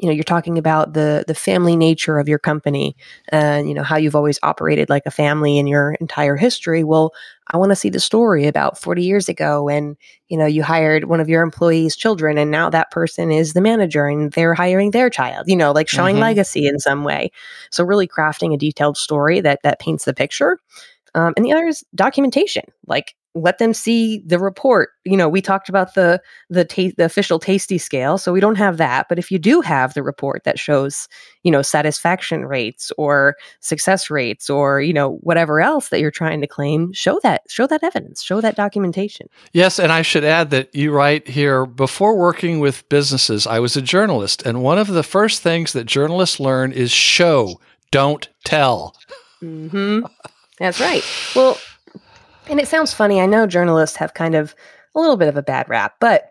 [0.00, 2.96] you know, you're talking about the the family nature of your company,
[3.28, 6.82] and you know how you've always operated like a family in your entire history.
[6.82, 7.12] Well,
[7.48, 9.96] I want to see the story about 40 years ago, and
[10.28, 13.60] you know, you hired one of your employees' children, and now that person is the
[13.60, 15.48] manager, and they're hiring their child.
[15.48, 16.22] You know, like showing mm-hmm.
[16.22, 17.30] legacy in some way.
[17.70, 20.58] So, really crafting a detailed story that that paints the picture.
[21.14, 24.90] Um, and the other is documentation, like let them see the report.
[25.04, 28.56] You know, we talked about the the ta- the official tasty scale, so we don't
[28.56, 29.08] have that.
[29.08, 31.08] But if you do have the report that shows,
[31.44, 36.40] you know, satisfaction rates or success rates or you know whatever else that you're trying
[36.40, 39.28] to claim, show that show that evidence, show that documentation.
[39.52, 43.76] Yes, and I should add that you write here before working with businesses, I was
[43.76, 48.96] a journalist, and one of the first things that journalists learn is show, don't tell.
[49.40, 50.00] Hmm.
[50.58, 51.02] That's right.
[51.34, 51.58] Well,
[52.50, 53.20] and it sounds funny.
[53.20, 54.54] I know journalists have kind of
[54.94, 56.26] a little bit of a bad rap, but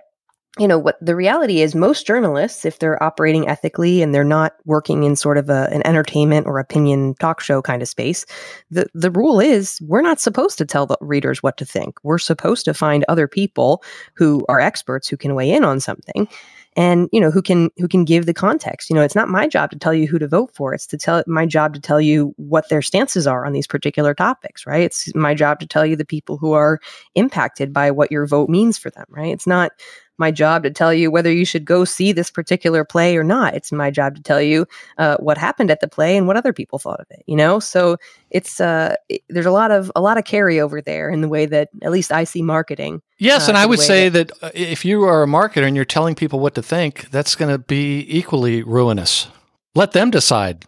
[0.57, 4.53] you know what the reality is most journalists if they're operating ethically and they're not
[4.65, 8.25] working in sort of a, an entertainment or opinion talk show kind of space
[8.71, 12.17] the the rule is we're not supposed to tell the readers what to think we're
[12.17, 13.83] supposed to find other people
[14.15, 16.27] who are experts who can weigh in on something
[16.75, 18.89] and you know who can who can give the context.
[18.89, 20.73] You know it's not my job to tell you who to vote for.
[20.73, 24.13] It's to tell my job to tell you what their stances are on these particular
[24.13, 24.83] topics right?
[24.83, 26.79] It's my job to tell you the people who are
[27.15, 29.33] impacted by what your vote means for them right?
[29.33, 29.71] It's not
[30.19, 33.55] my job to tell you whether you should go see this particular play or not.
[33.55, 36.53] It's my job to tell you uh, what happened at the play and what other
[36.53, 37.23] people thought of it.
[37.25, 37.97] You know, so
[38.29, 41.45] it's uh, it, there's a lot of a lot of carryover there in the way
[41.45, 43.01] that at least I see marketing.
[43.17, 45.75] Yes, uh, and I would say that, that uh, if you are a marketer and
[45.75, 49.27] you're telling people what to think, that's going to be equally ruinous.
[49.75, 50.65] Let them decide.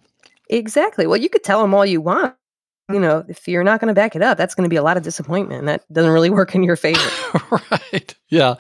[0.50, 1.08] Exactly.
[1.08, 2.36] Well, you could tell them all you want,
[2.90, 4.84] you know, if you're not going to back it up, that's going to be a
[4.84, 5.60] lot of disappointment.
[5.60, 7.00] And that doesn't really work in your favor.
[7.72, 8.16] right.
[8.30, 8.56] Yeah.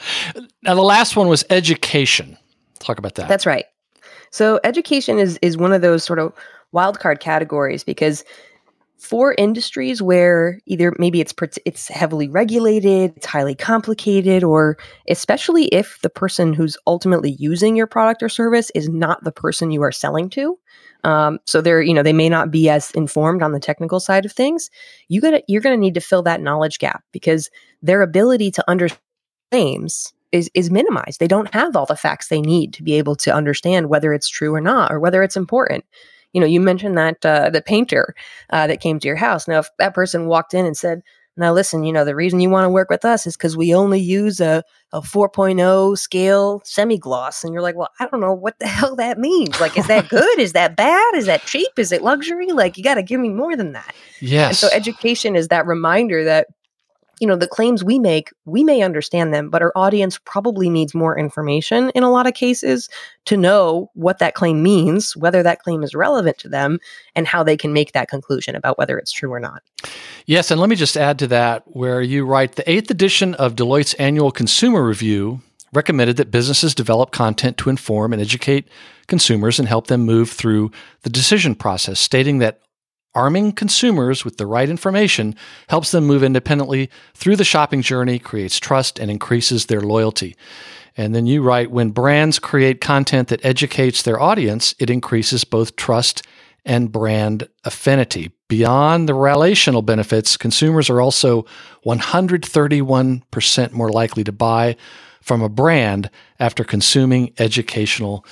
[0.64, 2.38] Now, the last one was education.
[2.80, 3.28] Talk about that.
[3.28, 3.66] That's right.
[4.32, 6.34] So, education is is one of those sort of
[6.74, 8.24] wildcard categories because
[9.02, 11.34] for industries where either maybe it's
[11.66, 14.78] it's heavily regulated, it's highly complicated, or
[15.10, 19.72] especially if the person who's ultimately using your product or service is not the person
[19.72, 20.58] you are selling to,
[21.04, 24.26] um, so they're, you know, they may not be as informed on the technical side
[24.26, 24.70] of things.
[25.08, 27.50] You got you're going to need to fill that knowledge gap because
[27.82, 29.02] their ability to understand
[29.52, 31.20] claims is is minimized.
[31.20, 34.30] They don't have all the facts they need to be able to understand whether it's
[34.30, 35.86] true or not, or whether it's important.
[36.34, 38.16] You know, you mentioned that uh, the painter
[38.52, 39.48] uh, that came to your house.
[39.48, 41.02] Now, if that person walked in and said,
[41.42, 43.74] now, listen, you know, the reason you want to work with us is because we
[43.74, 47.44] only use a, a 4.0 scale semi gloss.
[47.44, 49.60] And you're like, well, I don't know what the hell that means.
[49.60, 50.40] Like, is that good?
[50.40, 51.16] is that bad?
[51.16, 51.72] Is that cheap?
[51.78, 52.52] Is it luxury?
[52.52, 53.94] Like, you got to give me more than that.
[54.20, 54.50] Yes.
[54.50, 56.48] And so, education is that reminder that
[57.22, 60.94] you know the claims we make we may understand them but our audience probably needs
[60.94, 62.90] more information in a lot of cases
[63.26, 66.80] to know what that claim means whether that claim is relevant to them
[67.16, 69.62] and how they can make that conclusion about whether it's true or not.
[70.26, 73.56] Yes and let me just add to that where you write the eighth edition of
[73.56, 75.42] deloitte's annual consumer review
[75.74, 78.68] recommended that businesses develop content to inform and educate
[79.08, 80.72] consumers and help them move through
[81.04, 82.62] the decision process stating that
[83.14, 85.36] Arming consumers with the right information
[85.68, 90.36] helps them move independently through the shopping journey, creates trust, and increases their loyalty.
[90.96, 95.76] And then you write when brands create content that educates their audience, it increases both
[95.76, 96.24] trust
[96.66, 98.32] and brand affinity.
[98.48, 101.46] Beyond the relational benefits, consumers are also
[101.86, 104.76] 131% more likely to buy
[105.22, 108.26] from a brand after consuming educational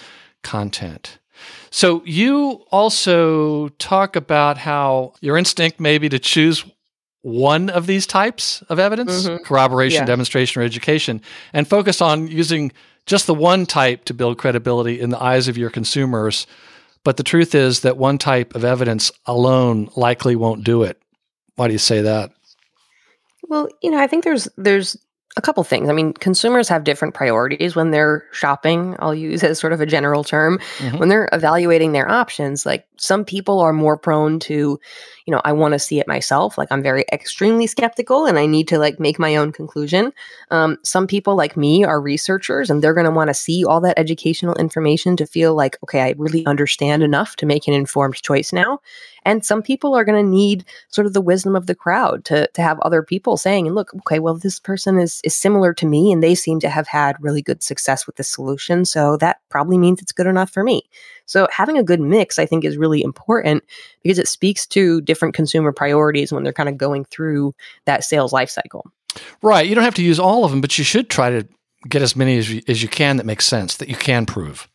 [0.44, 1.19] content.
[1.72, 6.66] So you also talk about how your instinct may be to choose
[7.22, 9.44] one of these types of evidence mm-hmm.
[9.44, 10.06] corroboration, yeah.
[10.06, 11.22] demonstration, or education
[11.54, 12.72] and focus on using
[13.06, 16.48] just the one type to build credibility in the eyes of your consumers.
[17.04, 21.02] But the truth is that one type of evidence alone likely won't do it.
[21.56, 22.32] Why do you say that?
[23.44, 24.96] Well, you know, I think there's there's
[25.38, 25.90] a couple things.
[25.90, 28.96] I mean, consumers have different priorities when they're shopping.
[29.00, 30.60] I'll use as sort of a general term.
[30.78, 30.98] Mm-hmm.
[30.98, 34.80] When they're evaluating their options, like some people are more prone to,
[35.26, 36.58] you know, I want to see it myself.
[36.58, 40.12] Like I'm very extremely skeptical and I need to like make my own conclusion.
[40.52, 43.82] Um, some people like me are researchers and they're going to want to see all
[43.82, 48.22] that educational information to feel like, okay, I really understand enough to make an informed
[48.22, 48.80] choice now.
[49.26, 52.48] And some people are going to need sort of the wisdom of the crowd to,
[52.54, 55.86] to have other people saying, and look, okay, well, this person is, is similar to
[55.86, 58.86] me and they seem to have had really good success with the solution.
[58.86, 60.84] So that probably means it's good enough for me.
[61.30, 63.64] So having a good mix, I think, is really important
[64.02, 67.54] because it speaks to different consumer priorities when they're kind of going through
[67.86, 68.92] that sales life cycle.
[69.44, 69.68] Right.
[69.68, 71.48] You don't have to use all of them, but you should try to
[71.88, 74.68] get as many as you, as you can that make sense, that you can prove.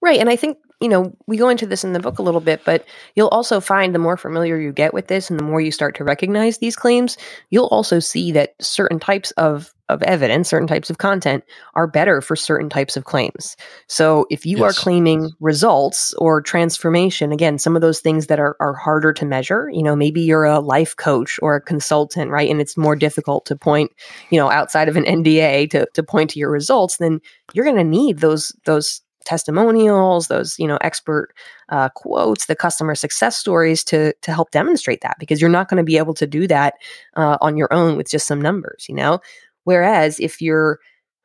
[0.00, 0.18] Right.
[0.18, 2.62] And I think you know, we go into this in the book a little bit,
[2.64, 2.84] but
[3.14, 5.96] you'll also find the more familiar you get with this and the more you start
[5.96, 7.16] to recognize these claims,
[7.48, 11.44] you'll also see that certain types of, of evidence, certain types of content
[11.76, 13.56] are better for certain types of claims.
[13.86, 14.76] So if you yes.
[14.76, 19.24] are claiming results or transformation, again, some of those things that are, are harder to
[19.24, 22.50] measure, you know, maybe you're a life coach or a consultant, right?
[22.50, 23.92] And it's more difficult to point,
[24.28, 27.22] you know, outside of an NDA to, to point to your results, then
[27.54, 31.34] you're going to need those, those testimonials, those you know expert
[31.68, 35.78] uh, quotes, the customer success stories to to help demonstrate that because you're not going
[35.78, 36.74] to be able to do that
[37.16, 39.20] uh, on your own with just some numbers, you know.
[39.64, 40.78] Whereas if you're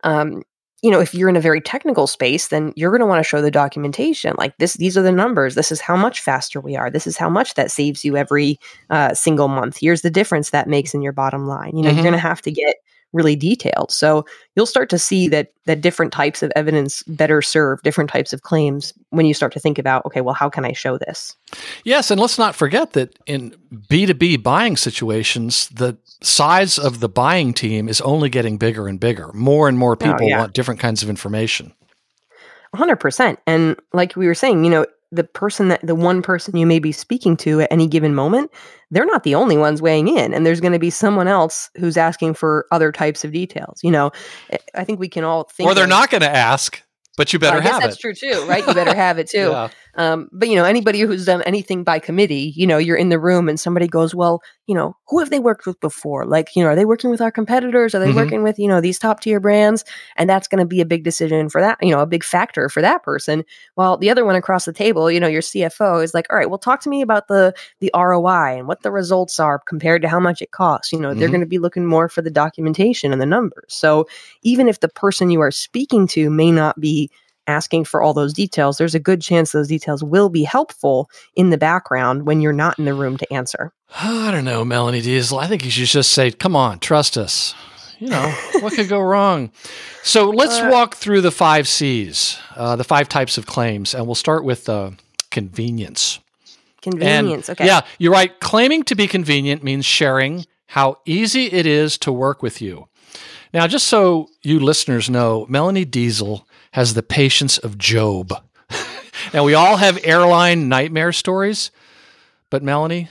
[0.04, 0.44] um,
[0.82, 3.28] you know, if you're in a very technical space, then you're going to want to
[3.28, 4.34] show the documentation.
[4.38, 5.54] Like this, these are the numbers.
[5.54, 6.90] This is how much faster we are.
[6.90, 8.60] This is how much that saves you every
[8.90, 9.78] uh, single month.
[9.80, 11.78] Here's the difference that makes in your bottom line.
[11.78, 11.98] You know, mm-hmm.
[11.98, 12.78] you're going to have to get
[13.13, 13.91] really detailed.
[13.91, 18.34] So you'll start to see that that different types of evidence better serve different types
[18.34, 21.36] of claims when you start to think about, okay, well, how can I show this?
[21.84, 27.54] Yes, and let's not forget that in B2B buying situations, the size of the buying
[27.54, 29.32] team is only getting bigger and bigger.
[29.34, 30.39] More and more oh, people oh, yeah.
[30.39, 31.74] want different kinds of information.
[32.76, 33.38] 100%.
[33.45, 36.80] And like we were saying, you know, the person that the one person you may
[36.80, 38.52] be speaking to at any given moment,
[38.91, 40.34] they're not the only ones weighing in.
[40.34, 43.80] And there's going to be someone else who's asking for other types of details.
[43.84, 44.12] You know,
[44.52, 45.69] eh, I think we can all think.
[45.69, 46.82] Or they're of, not going to ask.
[47.17, 48.02] But you better well, have that's it.
[48.04, 48.65] That's true too, right?
[48.65, 49.50] You better have it too.
[49.50, 49.69] yeah.
[49.95, 53.19] Um, but you know, anybody who's done anything by committee, you know, you're in the
[53.19, 56.25] room and somebody goes, "Well, you know, who have they worked with before?
[56.25, 57.93] Like, you know, are they working with our competitors?
[57.93, 58.15] Are they mm-hmm.
[58.15, 59.84] working with you know these top tier brands?"
[60.15, 62.69] And that's going to be a big decision for that, you know, a big factor
[62.69, 63.43] for that person.
[63.75, 66.49] While the other one across the table, you know, your CFO is like, "All right,
[66.49, 70.08] well, talk to me about the the ROI and what the results are compared to
[70.08, 71.19] how much it costs." You know, mm-hmm.
[71.19, 73.65] they're going to be looking more for the documentation and the numbers.
[73.67, 74.08] So
[74.43, 77.10] even if the person you are speaking to may not be
[77.47, 81.49] asking for all those details, there's a good chance those details will be helpful in
[81.49, 83.71] the background when you're not in the room to answer.
[83.95, 85.41] I don't know, Melanie Deziel.
[85.41, 87.54] I think you should just say, come on, trust us.
[87.99, 89.51] You know, what could go wrong?
[90.01, 94.08] So let's uh, walk through the five C's, uh, the five types of claims, and
[94.08, 94.91] we'll start with uh,
[95.30, 96.19] convenience.
[96.82, 97.67] Convenience, and, okay.
[97.67, 98.39] Yeah, you're right.
[98.39, 102.88] Claiming to be convenient means sharing how easy it is to work with you.
[103.54, 108.34] Now, just so you listeners know, Melanie Deziel has the patience of Job.
[109.34, 111.72] now, we all have airline nightmare stories,
[112.50, 113.10] but Melanie,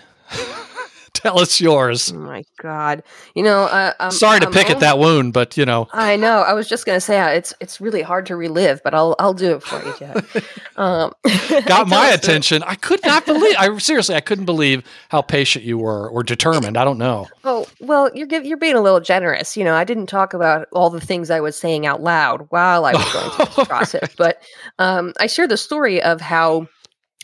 [1.15, 2.13] Tell us yours.
[2.13, 3.03] Oh my God,
[3.35, 3.65] you know.
[3.65, 5.89] Uh, I'm, Sorry to I'm pick at that wound, but you know.
[5.93, 6.43] I know.
[6.43, 9.35] I was just gonna say uh, it's it's really hard to relive, but I'll I'll
[9.35, 10.25] do it for you, Jack.
[10.77, 11.13] um,
[11.67, 12.63] Got my attention.
[12.63, 13.57] I could not believe.
[13.59, 16.77] I seriously, I couldn't believe how patient you were or determined.
[16.77, 17.27] I don't know.
[17.45, 19.57] Oh well, you're you're being a little generous.
[19.57, 22.85] You know, I didn't talk about all the things I was saying out loud while
[22.85, 24.41] I was going through this process, but
[24.79, 26.69] um, I share the story of how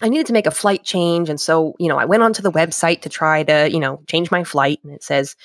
[0.02, 1.28] I needed to make a flight change.
[1.28, 4.30] And so, you know, I went onto the website to try to, you know, change
[4.30, 4.80] my flight.
[4.85, 5.37] And it says,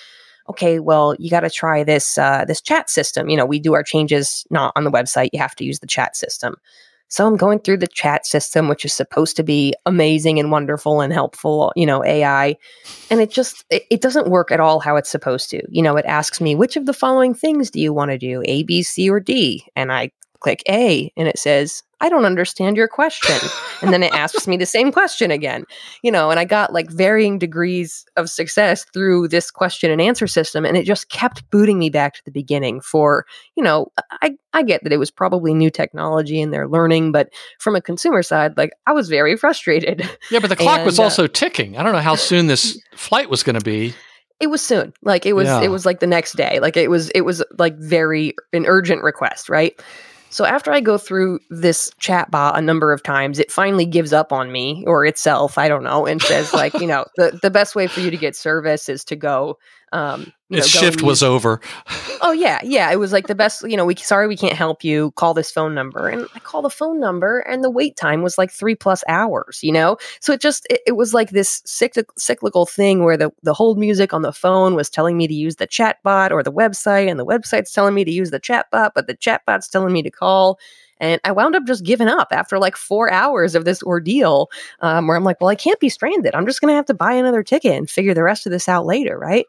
[0.49, 3.29] okay, well, you got to try this, uh, this chat system.
[3.29, 5.29] You know, we do our changes not on the website.
[5.31, 6.55] You have to use the chat system.
[7.07, 11.01] So I'm going through the chat system, which is supposed to be amazing and wonderful
[11.01, 12.55] and helpful, you know, AI.
[13.09, 15.61] And it just, it, it doesn't work at all how it's supposed to.
[15.69, 18.41] You know, it asks me, which of the following things do you want to do?
[18.45, 19.65] A, B, C, or D?
[19.75, 20.11] And I
[20.41, 23.35] click A and it says, I don't understand your question.
[23.81, 25.65] and then it asks me the same question again,
[26.01, 30.25] you know, and I got like varying degrees of success through this question and answer
[30.25, 30.65] system.
[30.65, 33.25] And it just kept booting me back to the beginning for,
[33.55, 33.91] you know,
[34.23, 37.29] I, I get that it was probably new technology and they're learning, but
[37.59, 40.09] from a consumer side, like I was very frustrated.
[40.31, 41.77] Yeah, but the clock and, was uh, also ticking.
[41.77, 43.93] I don't know how soon this flight was going to be
[44.39, 45.61] it was soon like it was yeah.
[45.61, 49.03] it was like the next day like it was it was like very an urgent
[49.03, 49.79] request right
[50.31, 54.13] so after I go through this chat bot a number of times, it finally gives
[54.13, 57.51] up on me or itself, I don't know, and says like, you know, the, the
[57.51, 59.59] best way for you to get service is to go
[59.91, 61.61] um its shift was over.
[62.23, 62.91] Oh yeah, yeah.
[62.91, 63.63] It was like the best.
[63.67, 65.11] You know, we sorry we can't help you.
[65.11, 68.37] Call this phone number, and I call the phone number, and the wait time was
[68.37, 69.59] like three plus hours.
[69.63, 73.53] You know, so it just it, it was like this cyclical thing where the the
[73.53, 76.51] hold music on the phone was telling me to use the chat bot or the
[76.51, 79.67] website, and the website's telling me to use the chat bot, but the chat bot's
[79.67, 80.59] telling me to call.
[80.99, 85.07] And I wound up just giving up after like four hours of this ordeal um,
[85.07, 86.35] where I'm like, well, I can't be stranded.
[86.35, 88.69] I'm just going to have to buy another ticket and figure the rest of this
[88.69, 89.17] out later.
[89.17, 89.47] Right.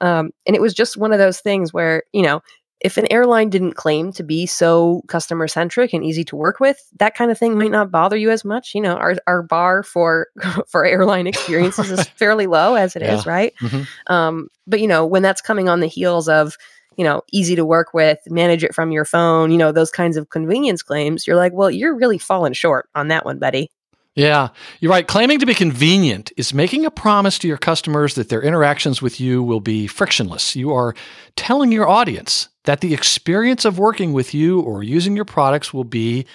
[0.00, 2.42] Um, and it was just one of those things where, you know,
[2.80, 6.78] if an airline didn't claim to be so customer centric and easy to work with,
[6.98, 8.74] that kind of thing might not bother you as much.
[8.74, 10.28] You know, our, our bar for
[10.68, 13.16] for airline experiences is fairly low as it yeah.
[13.16, 13.54] is, right?
[13.60, 14.12] Mm-hmm.
[14.12, 16.56] Um, but you know, when that's coming on the heels of
[16.96, 20.16] you know, easy to work with, manage it from your phone, you know, those kinds
[20.16, 23.68] of convenience claims, you're like, well, you're really falling short on that one, buddy.
[24.14, 24.48] Yeah,
[24.78, 25.06] you're right.
[25.06, 29.20] Claiming to be convenient is making a promise to your customers that their interactions with
[29.20, 30.54] you will be frictionless.
[30.54, 30.94] You are
[31.34, 35.84] telling your audience that the experience of working with you or using your products will
[35.84, 36.26] be,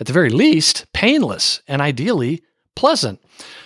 [0.00, 2.42] at the very least, painless and ideally
[2.74, 3.20] pleasant.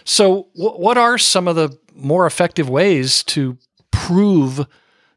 [0.04, 3.56] So, w- what are some of the more effective ways to
[3.92, 4.66] prove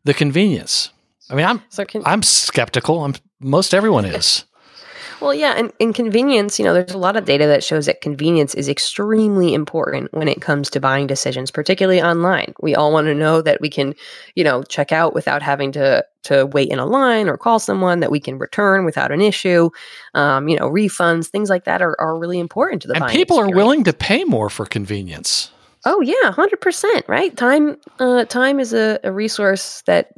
[0.04, 0.92] the convenience?
[1.30, 3.04] I mean, I'm so can- I'm skeptical.
[3.04, 4.46] I'm most everyone is.
[5.24, 8.02] Well, yeah, and, and convenience, you know, there's a lot of data that shows that
[8.02, 12.54] convenience is extremely important when it comes to buying decisions, particularly online.
[12.62, 13.96] We all want to know that we can,
[14.36, 18.00] you know, check out without having to to wait in a line or call someone,
[18.00, 19.70] that we can return without an issue.
[20.14, 23.38] Um, you know, refunds, things like that are, are really important to the and people
[23.38, 23.54] experience.
[23.54, 25.52] are willing to pay more for convenience.
[25.86, 27.06] Oh yeah, hundred percent.
[27.08, 30.14] Right, time uh, time is a, a resource that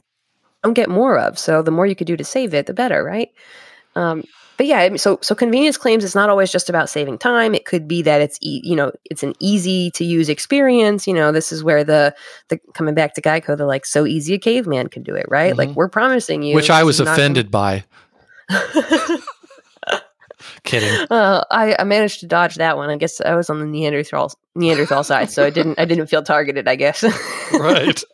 [0.63, 1.37] don't get more of.
[1.39, 3.03] So the more you could do to save it, the better.
[3.03, 3.29] Right.
[3.95, 4.23] Um,
[4.57, 7.53] but yeah, so so convenience claims it's not always just about saving time.
[7.53, 11.07] It could be that it's e- you know it's an easy to use experience.
[11.07, 12.15] You know, this is where the
[12.49, 15.51] the coming back to Geico, the like so easy a caveman could do it, right?
[15.51, 15.59] Mm-hmm.
[15.59, 17.83] Like we're promising you, which I was offended gonna-
[18.49, 19.17] by.
[20.63, 21.07] Kidding.
[21.09, 22.89] Uh, I, I managed to dodge that one.
[22.89, 26.23] I guess I was on the Neanderthal Neanderthal side, so I didn't I didn't feel
[26.23, 26.67] targeted.
[26.67, 27.03] I guess.
[27.53, 28.03] right.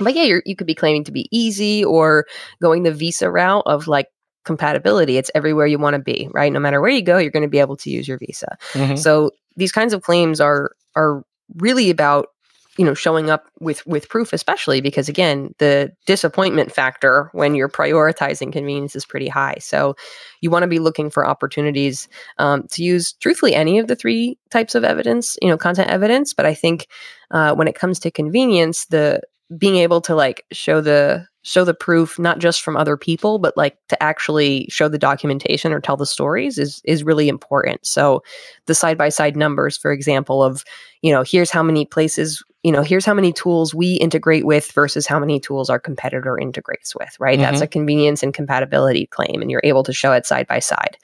[0.00, 2.24] But yeah, you you could be claiming to be easy or
[2.62, 4.06] going the Visa route of like
[4.48, 5.18] compatibility.
[5.18, 6.50] It's everywhere you want to be, right?
[6.50, 8.56] No matter where you go, you're going to be able to use your visa.
[8.72, 8.96] Mm-hmm.
[8.96, 11.22] So these kinds of claims are are
[11.56, 12.28] really about
[12.78, 17.68] you know showing up with with proof especially because again the disappointment factor when you're
[17.68, 19.94] prioritizing convenience is pretty high so
[20.40, 24.38] you want to be looking for opportunities um, to use truthfully any of the three
[24.50, 26.86] types of evidence you know content evidence but i think
[27.32, 29.20] uh, when it comes to convenience the
[29.56, 33.56] being able to like show the show the proof not just from other people but
[33.56, 37.84] like to actually show the documentation or tell the stories is is really important.
[37.86, 38.22] So
[38.66, 40.62] the side by side numbers for example of
[41.02, 44.72] you know here's how many places you know here's how many tools we integrate with
[44.72, 47.38] versus how many tools our competitor integrates with right?
[47.38, 47.42] Mm-hmm.
[47.42, 50.96] that's a convenience and compatibility claim and you're able to show it side by side.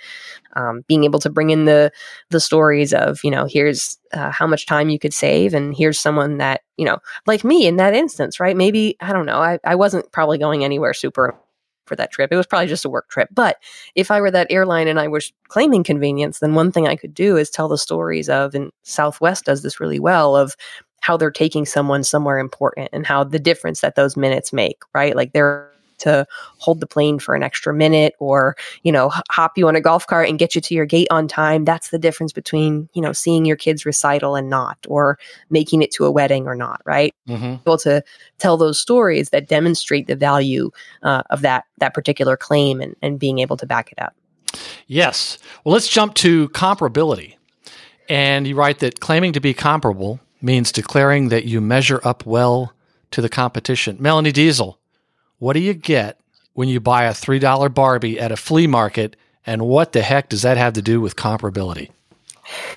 [0.56, 1.90] Um, being able to bring in the
[2.30, 5.98] the stories of you know here's uh, how much time you could save and here's
[5.98, 8.56] someone that you know like me in that instance right?
[8.56, 11.36] Maybe i don't know i, I wasn't probably going anywhere super
[11.86, 12.32] for that trip.
[12.32, 13.28] It was probably just a work trip.
[13.32, 13.58] But
[13.94, 17.14] if i were that airline and i was claiming convenience then one thing i could
[17.14, 20.56] do is tell the stories of and southwest does this really well of
[21.04, 25.14] how they're taking someone somewhere important and how the difference that those minutes make right
[25.14, 26.26] like they're to
[26.58, 30.06] hold the plane for an extra minute or, you know, hop you on a golf
[30.06, 31.64] cart and get you to your gate on time.
[31.64, 35.18] That's the difference between, you know, seeing your kids recital and not, or
[35.50, 37.14] making it to a wedding or not, right?
[37.28, 37.54] Mm-hmm.
[37.66, 38.02] Able to
[38.38, 40.70] tell those stories that demonstrate the value
[41.02, 44.14] uh, of that that particular claim and, and being able to back it up.
[44.86, 45.38] Yes.
[45.64, 47.36] Well, let's jump to comparability.
[48.08, 52.72] And you write that claiming to be comparable means declaring that you measure up well
[53.10, 53.96] to the competition.
[53.98, 54.76] Melanie Deziel,
[55.38, 56.20] what do you get
[56.52, 59.16] when you buy a $3 Barbie at a flea market?
[59.46, 61.90] And what the heck does that have to do with comparability?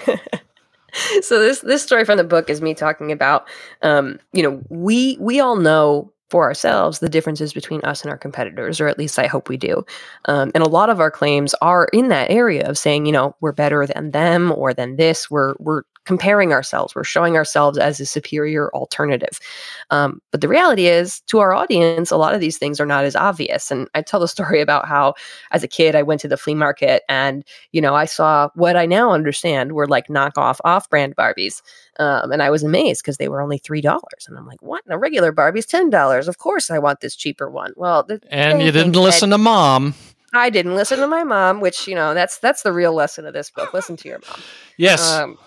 [1.22, 3.47] so this this story from the book is me talking about
[3.82, 8.18] um, you know we we all know for ourselves the differences between us and our
[8.18, 9.86] competitors, or at least I hope we do.
[10.26, 13.36] Um, and a lot of our claims are in that area of saying, you know,
[13.39, 15.32] we're better than them or than this.
[15.32, 16.95] We're we're comparing ourselves.
[16.95, 19.41] We're showing ourselves as a superior alternative.
[19.89, 23.03] Um, but the reality is, to our audience, a lot of these things are not
[23.03, 23.70] as obvious.
[23.72, 25.16] And I tell the story about how,
[25.51, 27.43] as a kid, I went to the flea market and,
[27.74, 31.62] you know, I saw what I now understand were like knockoff off brand Barbies.
[31.99, 33.84] Um, and I was amazed because they were only $3.
[34.30, 34.84] And I'm like, what?
[34.88, 36.28] A regular Barbie's $10.
[36.30, 37.74] Of course I want this cheaper one.
[37.76, 39.93] Well, the and you didn't listen to mom.
[40.34, 43.34] I didn't listen to my mom, which you know that's that's the real lesson of
[43.34, 43.74] this book.
[43.74, 44.41] Listen to your mom.
[44.76, 45.10] Yes.
[45.10, 45.38] Um,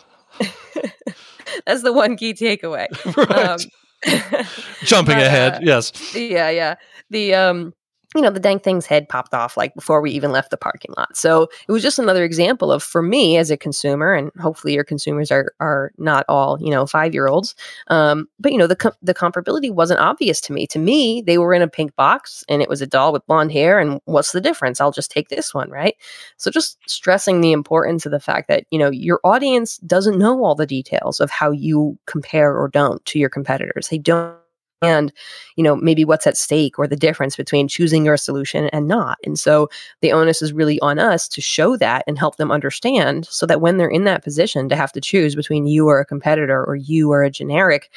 [1.66, 2.86] That's the one key takeaway.
[3.16, 3.49] Right.
[3.49, 3.59] Um,
[4.84, 6.14] Jumping but, ahead, uh, yes.
[6.14, 6.76] Yeah, yeah.
[7.11, 7.74] The um
[8.16, 10.92] you know, the dang thing's head popped off like before we even left the parking
[10.96, 11.16] lot.
[11.16, 14.82] So it was just another example of, for me as a consumer, and hopefully your
[14.82, 17.54] consumers are are not all you know five year olds.
[17.86, 20.66] Um, but you know, the com- the comparability wasn't obvious to me.
[20.68, 23.52] To me, they were in a pink box, and it was a doll with blonde
[23.52, 23.78] hair.
[23.78, 24.80] And what's the difference?
[24.80, 25.94] I'll just take this one, right?
[26.36, 30.44] So just stressing the importance of the fact that you know your audience doesn't know
[30.44, 33.88] all the details of how you compare or don't to your competitors.
[33.88, 34.39] They don't
[34.82, 35.12] and
[35.56, 39.18] you know maybe what's at stake or the difference between choosing your solution and not
[39.24, 39.68] and so
[40.00, 43.60] the onus is really on us to show that and help them understand so that
[43.60, 46.76] when they're in that position to have to choose between you or a competitor or
[46.76, 47.90] you or a generic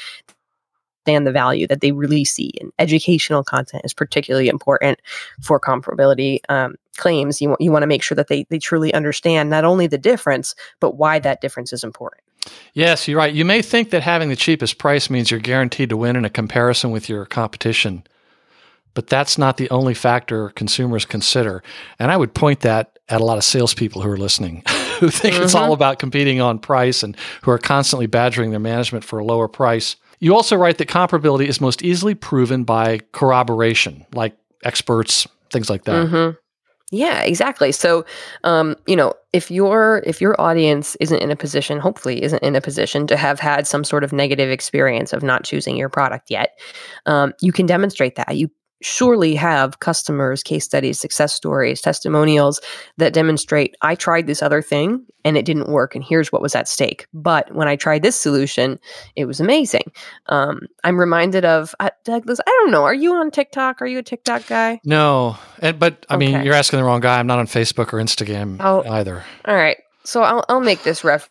[1.06, 5.00] understand the value that they really see and educational content is particularly important
[5.42, 7.42] for comparability um, claims.
[7.42, 10.56] You, you want to make sure that they, they truly understand not only the difference
[10.80, 12.24] but why that difference is important
[12.74, 13.34] Yes, you're right.
[13.34, 16.30] You may think that having the cheapest price means you're guaranteed to win in a
[16.30, 18.04] comparison with your competition,
[18.94, 21.64] but that's not the only factor consumers consider.
[22.00, 24.64] And I would point that at a lot of salespeople who are listening,
[25.00, 25.44] who think mm-hmm.
[25.44, 25.74] it's all mm-hmm.
[25.74, 29.96] about competing on price and who are constantly badgering their management for a lower price.
[30.20, 35.84] You also write that comparability is most easily proven by corroboration, like experts, things like
[35.84, 36.08] that.
[36.08, 36.38] Mm-hmm.
[36.94, 37.72] Yeah, exactly.
[37.72, 38.06] So,
[38.44, 42.56] um, you know, if your if your audience isn't in a position, hopefully isn't in
[42.56, 46.30] a position to have had some sort of negative experience of not choosing your product
[46.30, 46.60] yet,
[47.08, 48.38] um, you can demonstrate that.
[48.38, 48.50] You
[48.84, 52.62] surely have customers, case studies, success stories, testimonials
[52.98, 56.54] that demonstrate I tried this other thing and it didn't work, and here's what was
[56.56, 57.08] at stake.
[57.14, 58.80] But when I tried this solution,
[59.16, 59.92] it was amazing.
[60.28, 62.40] Um, I'm reminded of uh, Douglas.
[62.46, 62.84] I don't know.
[62.84, 63.82] Are you on TikTok?
[63.82, 64.80] Are you a TikTok guy?
[64.84, 67.20] No, and, but I mean, you're asking the wrong guy.
[67.20, 69.24] I'm not on Facebook or Instagram oh, either.
[69.46, 71.30] All right, so I'll I'll make this ref.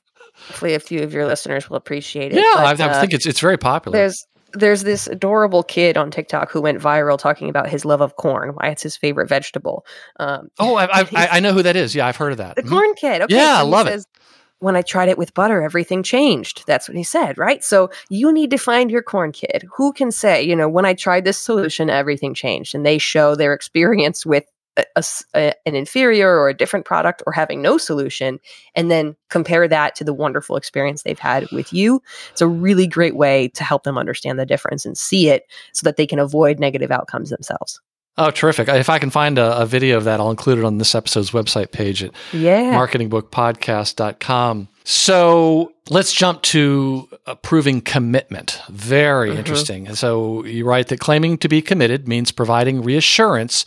[0.49, 2.37] Hopefully, a few of your listeners will appreciate it.
[2.37, 3.97] Yeah, but, I, I uh, think it's it's very popular.
[3.97, 8.17] There's there's this adorable kid on TikTok who went viral talking about his love of
[8.17, 9.85] corn, why it's his favorite vegetable.
[10.19, 11.95] Um, oh, I, I, I, know who that is.
[11.95, 12.57] Yeah, I've heard of that.
[12.57, 12.73] The mm-hmm.
[12.73, 13.23] corn kid.
[13.23, 14.21] Okay, yeah, so I love says, it.
[14.59, 16.65] When I tried it with butter, everything changed.
[16.67, 17.65] That's what he said, right?
[17.65, 19.65] So you need to find your corn kid.
[19.77, 23.35] Who can say, you know, when I tried this solution, everything changed, and they show
[23.35, 24.45] their experience with
[24.77, 25.05] a,
[25.35, 28.39] a, an inferior or a different product or having no solution
[28.75, 32.87] and then compare that to the wonderful experience they've had with you it's a really
[32.87, 36.19] great way to help them understand the difference and see it so that they can
[36.19, 37.81] avoid negative outcomes themselves
[38.19, 38.69] Oh, terrific.
[38.69, 41.31] If I can find a, a, video of that, I'll include it on this episode's
[41.31, 42.75] website page at yeah.
[42.75, 44.69] marketingbookpodcast.com.
[44.85, 47.09] So let's jump to
[47.41, 48.61] proving commitment.
[48.69, 49.39] Very mm-hmm.
[49.39, 49.95] interesting.
[49.95, 53.65] So you write that claiming to be committed means providing reassurance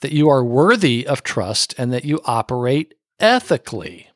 [0.00, 4.08] that you are worthy of trust and that you operate ethically.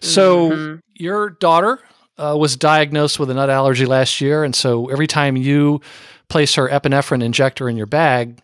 [0.00, 0.76] So, mm-hmm.
[0.94, 1.80] your daughter
[2.18, 4.44] uh, was diagnosed with a nut allergy last year.
[4.44, 5.80] And so, every time you
[6.28, 8.40] place her epinephrine injector in your bag,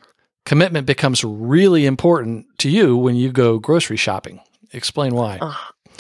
[0.46, 4.40] commitment becomes really important to you when you go grocery shopping.
[4.72, 5.38] Explain why.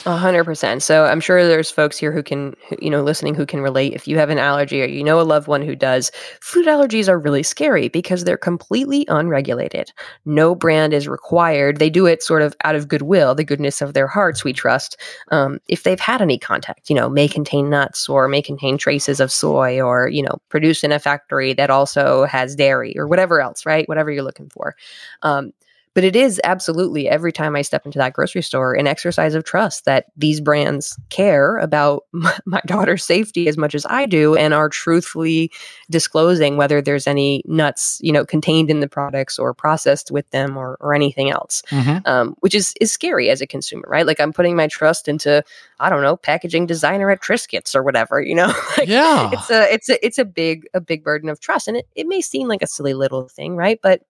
[0.04, 0.82] A hundred percent.
[0.82, 3.92] So I'm sure there's folks here who can, you know, listening who can relate.
[3.92, 7.08] If you have an allergy or you know a loved one who does, food allergies
[7.08, 9.92] are really scary because they're completely unregulated.
[10.24, 11.76] No brand is required.
[11.78, 14.96] They do it sort of out of goodwill, the goodness of their hearts, we trust.
[15.30, 19.20] Um, if they've had any contact, you know, may contain nuts or may contain traces
[19.20, 23.40] of soy or, you know, produced in a factory that also has dairy or whatever
[23.40, 23.88] else, right?
[23.88, 24.74] Whatever you're looking for.
[25.22, 25.52] Um,
[25.94, 29.44] but it is absolutely every time I step into that grocery store an exercise of
[29.44, 32.04] trust that these brands care about
[32.44, 35.50] my daughter's safety as much as I do and are truthfully
[35.90, 40.56] disclosing whether there's any nuts, you know, contained in the products or processed with them
[40.56, 41.98] or, or anything else, mm-hmm.
[42.06, 44.06] um, which is, is scary as a consumer, right?
[44.06, 45.44] Like I'm putting my trust into,
[45.80, 48.46] I don't know, packaging designer at Triscuits or whatever, you know?
[48.78, 49.30] like yeah.
[49.32, 51.68] It's a, it's a, it's a big, a big burden of trust.
[51.68, 53.78] And it, it may seem like a silly little thing, right?
[53.82, 54.02] But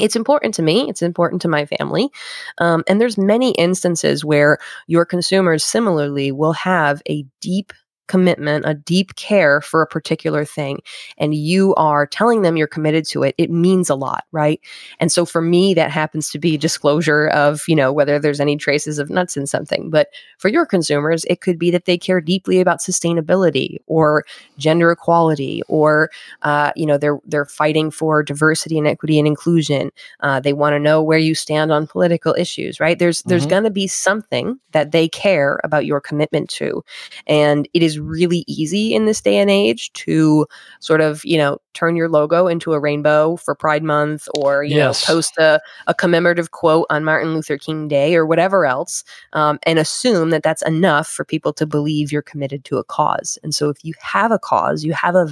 [0.00, 2.10] it's important to me it's important to my family
[2.58, 7.72] um, and there's many instances where your consumers similarly will have a deep
[8.08, 10.80] commitment, a deep care for a particular thing,
[11.18, 14.60] and you are telling them you're committed to it, it means a lot, right?
[15.00, 18.56] And so for me, that happens to be disclosure of, you know, whether there's any
[18.56, 19.90] traces of nuts in something.
[19.90, 24.24] But for your consumers, it could be that they care deeply about sustainability or
[24.58, 26.10] gender equality, or
[26.42, 29.90] uh, you know, they're they're fighting for diversity and equity and inclusion.
[30.20, 32.98] Uh, they want to know where you stand on political issues, right?
[32.98, 33.30] There's mm-hmm.
[33.30, 36.84] there's going to be something that they care about your commitment to,
[37.26, 40.46] and it is really easy in this day and age to
[40.80, 44.76] sort of, you know, turn your logo into a rainbow for Pride Month or, you
[44.76, 45.08] yes.
[45.08, 49.58] know, post a, a commemorative quote on Martin Luther King Day or whatever else um,
[49.64, 53.38] and assume that that's enough for people to believe you're committed to a cause.
[53.42, 55.28] And so if you have a cause, you have a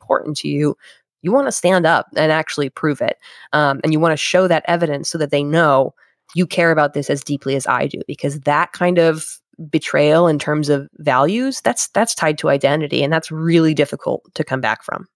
[0.00, 0.76] important to you,
[1.22, 3.18] you want to stand up and actually prove it.
[3.52, 5.94] Um, and you want to show that evidence so that they know
[6.34, 9.38] you care about this as deeply as I do, because that kind of
[9.70, 14.44] betrayal in terms of values that's that's tied to identity and that's really difficult to
[14.44, 15.06] come back from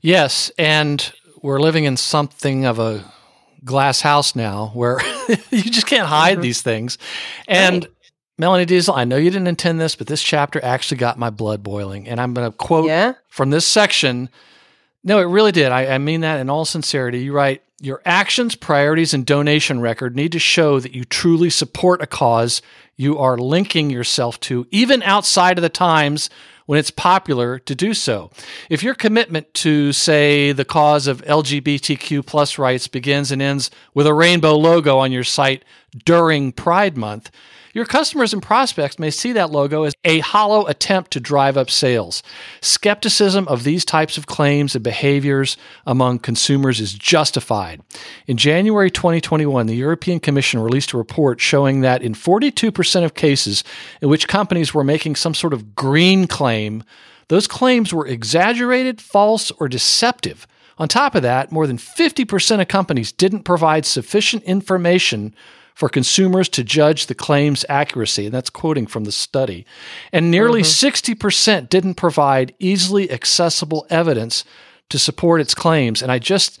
[0.00, 1.12] yes and
[1.42, 3.04] we're living in something of a
[3.64, 4.98] glass house now where
[5.50, 6.42] you just can't hide mm-hmm.
[6.42, 6.98] these things
[7.46, 7.92] and right.
[8.38, 11.62] melanie deziel i know you didn't intend this but this chapter actually got my blood
[11.62, 13.12] boiling and i'm going to quote yeah?
[13.28, 14.28] from this section
[15.04, 18.54] no it really did I, I mean that in all sincerity you write your actions,
[18.54, 22.62] priorities, and donation record need to show that you truly support a cause
[22.96, 26.30] you are linking yourself to, even outside of the times
[26.66, 28.30] when it's popular to do so.
[28.70, 34.06] If your commitment to, say, the cause of LGBTQ plus rights begins and ends with
[34.06, 35.64] a rainbow logo on your site
[36.04, 37.30] during Pride Month,
[37.72, 41.70] your customers and prospects may see that logo as a hollow attempt to drive up
[41.70, 42.22] sales.
[42.60, 45.56] Skepticism of these types of claims and behaviors
[45.86, 47.80] among consumers is justified.
[48.26, 53.64] In January 2021, the European Commission released a report showing that in 42% of cases
[54.00, 56.84] in which companies were making some sort of green claim,
[57.28, 60.46] those claims were exaggerated, false, or deceptive.
[60.78, 65.34] On top of that, more than 50% of companies didn't provide sufficient information
[65.74, 68.26] for consumers to judge the claim's accuracy.
[68.26, 69.64] And that's quoting from the study.
[70.12, 71.14] And nearly mm-hmm.
[71.14, 74.44] 60% didn't provide easily accessible evidence
[74.90, 76.02] to support its claims.
[76.02, 76.60] And I just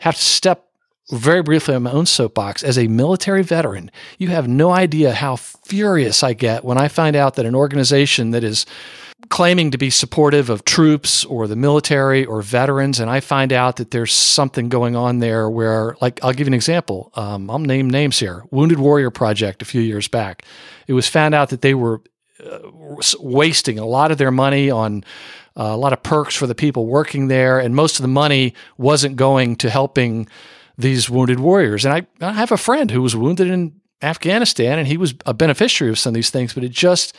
[0.00, 0.68] have to step
[1.10, 2.62] very briefly on my own soapbox.
[2.62, 7.14] As a military veteran, you have no idea how furious I get when I find
[7.14, 8.64] out that an organization that is
[9.28, 13.76] claiming to be supportive of troops or the military or veterans, and I find out
[13.76, 17.10] that there's something going on there where, like, I'll give you an example.
[17.14, 18.44] Um, I'll name names here.
[18.50, 20.44] Wounded Warrior Project a few years back.
[20.86, 22.02] It was found out that they were
[22.44, 22.58] uh,
[23.20, 25.04] wasting a lot of their money on
[25.56, 28.54] uh, a lot of perks for the people working there, and most of the money
[28.76, 30.28] wasn't going to helping
[30.76, 31.84] these wounded warriors.
[31.84, 35.32] And I, I have a friend who was wounded in Afghanistan, and he was a
[35.32, 37.14] beneficiary of some of these things, but it just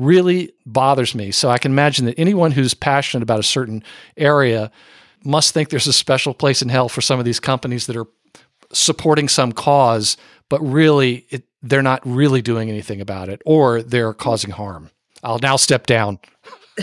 [0.00, 1.30] really bothers me.
[1.30, 3.84] So I can imagine that anyone who's passionate about a certain
[4.16, 4.70] area
[5.24, 8.06] must think there's a special place in hell for some of these companies that are
[8.72, 10.16] supporting some cause,
[10.48, 14.90] but really it, they're not really doing anything about it or they're causing harm.
[15.22, 16.18] I'll now step down.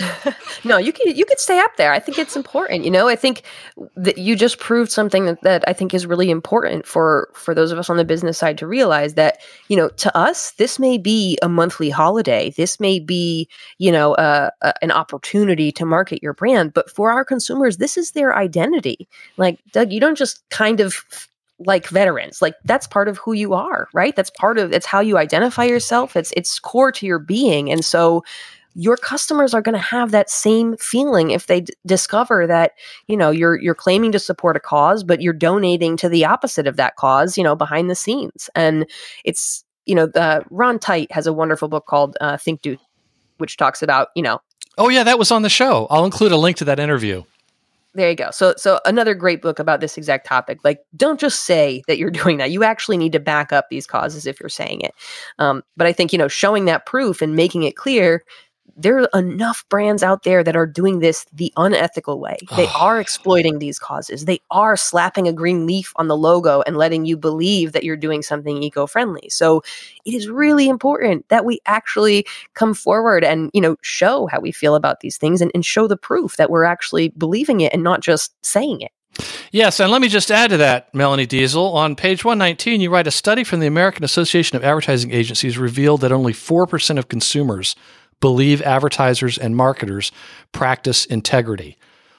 [0.64, 1.92] no, you can you could stay up there.
[1.92, 2.84] I think it's important.
[2.84, 3.42] You know, I think
[3.96, 7.72] that you just proved something that, that I think is really important for for those
[7.72, 9.38] of us on the business side to realize that
[9.68, 12.50] you know to us this may be a monthly holiday.
[12.56, 14.50] This may be you know uh,
[14.82, 19.08] an opportunity to market your brand, but for our consumers, this is their identity.
[19.36, 21.04] Like Doug, you don't just kind of
[21.60, 25.00] like veterans like that's part of who you are right that's part of it's how
[25.00, 28.22] you identify yourself it's it's core to your being and so
[28.78, 32.72] your customers are going to have that same feeling if they d- discover that
[33.08, 36.66] you know you're you're claiming to support a cause but you're donating to the opposite
[36.66, 38.88] of that cause you know behind the scenes and
[39.24, 42.76] it's you know the ron tite has a wonderful book called uh, think do
[43.38, 44.40] which talks about you know
[44.78, 47.24] oh yeah that was on the show i'll include a link to that interview
[47.94, 48.30] there you go.
[48.30, 50.60] So so another great book about this exact topic.
[50.62, 52.50] Like don't just say that you're doing that.
[52.50, 54.94] You actually need to back up these causes if you're saying it.
[55.38, 58.22] Um, but I think you know showing that proof and making it clear
[58.76, 62.36] there are enough brands out there that are doing this the unethical way.
[62.56, 64.24] They are exploiting these causes.
[64.24, 67.96] They are slapping a green leaf on the logo and letting you believe that you're
[67.96, 69.28] doing something eco-friendly.
[69.30, 69.62] So
[70.04, 74.52] it is really important that we actually come forward and, you know, show how we
[74.52, 77.82] feel about these things and, and show the proof that we're actually believing it and
[77.82, 78.92] not just saying it.
[79.50, 81.74] Yes, and let me just add to that, Melanie Deziel.
[81.74, 86.02] On page 119, you write a study from the American Association of Advertising Agencies revealed
[86.02, 87.74] that only 4% of consumers
[88.20, 90.12] believe advertisers and marketers
[90.52, 91.76] practice integrity.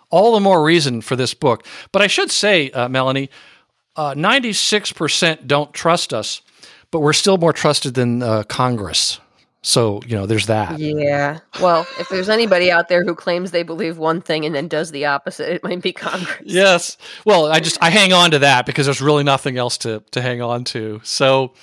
[0.09, 1.65] All the more reason for this book.
[1.91, 3.29] But I should say, uh, Melanie,
[3.95, 6.41] uh, 96% don't trust us,
[6.89, 9.19] but we're still more trusted than uh, Congress.
[9.61, 10.79] So, you know, there's that.
[10.79, 11.39] Yeah.
[11.61, 14.91] Well, if there's anybody out there who claims they believe one thing and then does
[14.91, 16.41] the opposite, it might be Congress.
[16.45, 16.97] Yes.
[17.25, 20.21] Well, I just I hang on to that because there's really nothing else to to
[20.21, 21.01] hang on to.
[21.03, 21.53] So,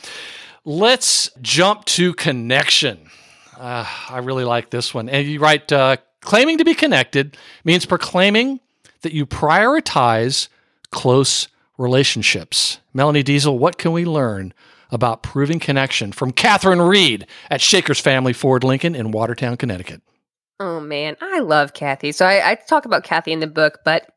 [0.64, 3.08] let's jump to connection.
[3.56, 5.08] Uh, I really like this one.
[5.08, 8.60] And you write uh, claiming to be connected means proclaiming
[9.02, 10.48] that you prioritize
[10.90, 11.48] close
[11.78, 12.78] relationships.
[12.94, 14.52] Melanie Deziel, what can we learn
[14.90, 20.02] about proving connection from Catherine Reed at Shakers Family Ford Lincoln in Watertown, Connecticut.
[20.58, 22.12] Oh man, I love Kathy.
[22.12, 24.10] So I, I talk about Kathy in the book, but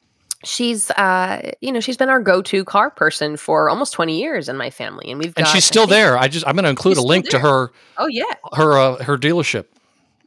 [0.45, 4.55] she's uh you know she's been our go-to car person for almost 20 years in
[4.55, 6.97] my family and we've got, and she's still there i just i'm going to include
[6.97, 9.65] a link to her oh yeah her uh, her dealership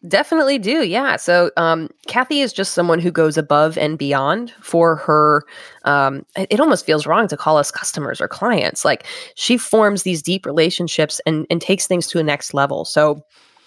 [0.07, 0.83] Definitely do.
[0.83, 1.15] Yeah.
[1.15, 5.45] So, um, Kathy is just someone who goes above and beyond for her.
[5.85, 8.85] Um, it almost feels wrong to call us customers or clients.
[8.85, 9.07] Like
[9.37, 12.85] she forms these deep relationships and, and takes things to a next level.
[12.85, 13.25] So,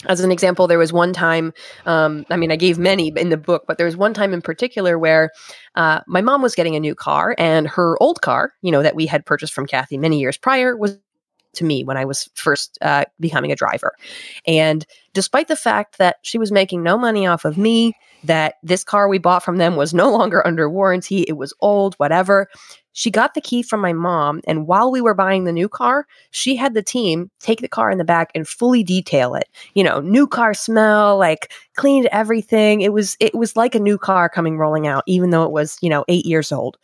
[0.08, 1.54] as an example, there was one time,
[1.86, 4.42] um, I mean, I gave many in the book, but there was one time in
[4.42, 5.32] particular where
[5.76, 8.96] uh, my mom was getting a new car and her old car, you know, that
[8.96, 10.98] we had purchased from Kathy many years prior was
[11.54, 13.94] to me when I was first uh, becoming a driver.
[14.46, 17.94] And despite the fact that she was making no money off of me,
[18.26, 21.96] that this car we bought from them was no longer under warranty, it was old,
[21.96, 22.48] whatever.
[22.94, 26.08] She got the key from my mom, and while we were buying the new car,
[26.32, 29.50] she had the team take the car in the back and fully detail it.
[29.74, 32.82] You know, new car smell, like cleaned everything.
[32.82, 35.78] It was it was like a new car coming rolling out, even though it was
[35.82, 36.78] you know eight years old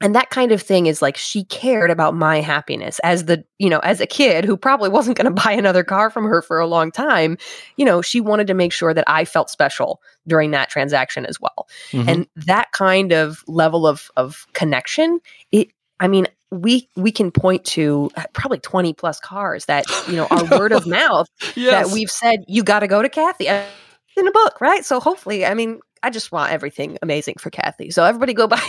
[0.00, 3.68] and that kind of thing is like she cared about my happiness as the you
[3.68, 6.58] know as a kid who probably wasn't going to buy another car from her for
[6.58, 7.36] a long time
[7.76, 11.40] you know she wanted to make sure that i felt special during that transaction as
[11.40, 12.08] well mm-hmm.
[12.08, 15.20] and that kind of level of of connection
[15.52, 15.68] it
[16.00, 20.26] i mean we we can point to uh, probably 20 plus cars that you know
[20.30, 21.88] our word of mouth yes.
[21.88, 23.64] that we've said you got to go to kathy uh,
[24.16, 27.90] in a book right so hopefully i mean i just want everything amazing for kathy
[27.90, 28.62] so everybody go buy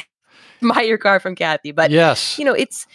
[0.61, 1.71] buy your car from Kathy.
[1.71, 2.87] But yes, you know, it's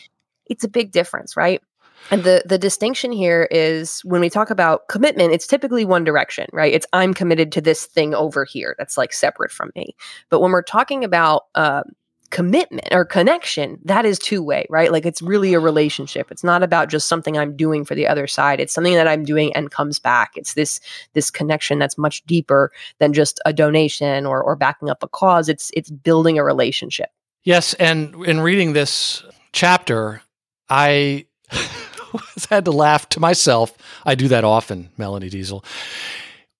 [0.46, 1.62] it's a big difference, right?
[2.10, 6.46] And the the distinction here is when we talk about commitment, it's typically one direction,
[6.52, 6.72] right?
[6.72, 9.94] It's I'm committed to this thing over here that's like separate from me.
[10.28, 11.82] But when we're talking about uh,
[12.30, 14.90] commitment or connection, that is two way, right?
[14.90, 16.30] Like it's really a relationship.
[16.30, 18.60] It's not about just something I'm doing for the other side.
[18.60, 20.32] It's something that I'm doing and comes back.
[20.36, 20.80] It's this
[21.12, 25.48] this connection that's much deeper than just a donation or or backing up a cause.
[25.48, 27.10] It's it's building a relationship.
[27.42, 29.22] Yes, and in reading this
[29.52, 30.22] chapter,
[30.68, 31.26] I
[32.50, 33.72] had to laugh to myself.
[34.04, 35.64] I do that often, Melanie Deziel,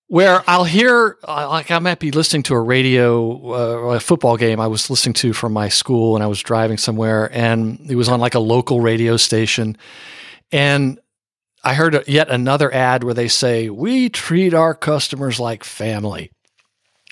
[0.06, 4.38] where I'll hear, uh, like, I might be listening to a radio, uh, a football
[4.38, 7.96] game I was listening to from my school, and I was driving somewhere, and it
[7.96, 9.76] was on like a local radio station,
[10.50, 10.98] and
[11.62, 16.30] I heard yet another ad where they say, "We treat our customers like family."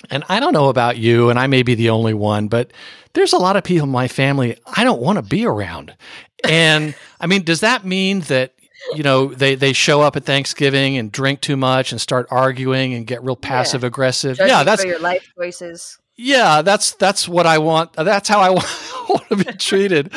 [0.09, 2.71] And I don't know about you, and I may be the only one, but
[3.13, 5.95] there's a lot of people in my family I don't want to be around.
[6.43, 8.53] And I mean, does that mean that
[8.95, 12.93] you know they they show up at Thanksgiving and drink too much and start arguing
[12.93, 14.37] and get real passive aggressive?
[14.39, 15.97] Yeah, yeah that's your life choices.
[16.15, 17.93] Yeah, that's that's what I want.
[17.93, 18.49] That's how I
[19.09, 20.13] want, to be treated.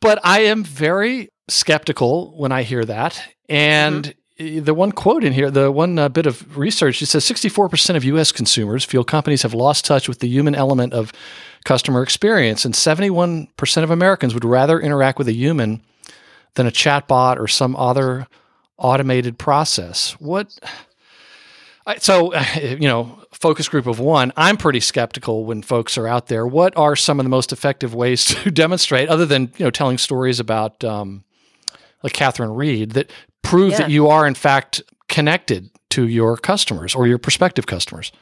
[0.00, 4.04] but I am very skeptical when I hear that, and.
[4.04, 7.96] Mm-hmm the one quote in here, the one uh, bit of research, it says 64%
[7.96, 8.32] of U.S.
[8.32, 11.12] consumers feel companies have lost touch with the human element of
[11.64, 15.82] customer experience, and 71% of Americans would rather interact with a human
[16.54, 18.26] than a chatbot or some other
[18.76, 20.12] automated process.
[20.18, 20.58] What?
[21.98, 26.46] So, you know, focus group of one, I'm pretty skeptical when folks are out there.
[26.46, 29.98] What are some of the most effective ways to demonstrate, other than, you know, telling
[29.98, 31.24] stories about, um,
[32.04, 33.10] like Catherine Reed, that
[33.42, 33.78] prove yeah.
[33.78, 38.12] that you are, in fact, connected to your customers or your prospective customers?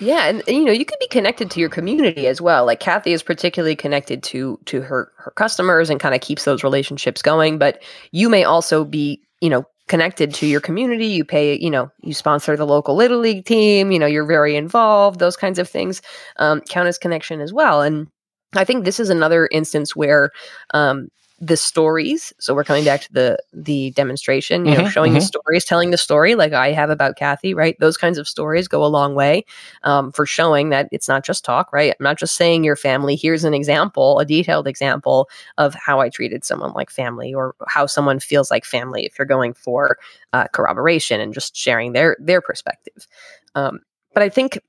[0.00, 2.66] Yeah, and you know, you could be connected to your community as well.
[2.66, 6.64] Like Kathy is particularly connected to to her her customers and kind of keeps those
[6.64, 11.06] relationships going, but you may also be, you know, connected to your community.
[11.06, 14.56] You pay, you know, you sponsor the local little league team, you know, you're very
[14.56, 16.02] involved, those kinds of things
[16.36, 17.82] um, count as connection as well.
[17.82, 18.08] And
[18.54, 20.30] I think this is another instance where
[20.74, 21.08] um,
[21.42, 25.18] the stories so we're coming back to the the demonstration you mm-hmm, know showing mm-hmm.
[25.18, 28.68] the stories telling the story like i have about kathy right those kinds of stories
[28.68, 29.44] go a long way
[29.82, 33.16] um, for showing that it's not just talk right i'm not just saying your family
[33.16, 35.28] here's an example a detailed example
[35.58, 39.26] of how i treated someone like family or how someone feels like family if you're
[39.26, 39.98] going for
[40.32, 43.08] uh, corroboration and just sharing their their perspective
[43.56, 43.80] um,
[44.14, 44.60] but i think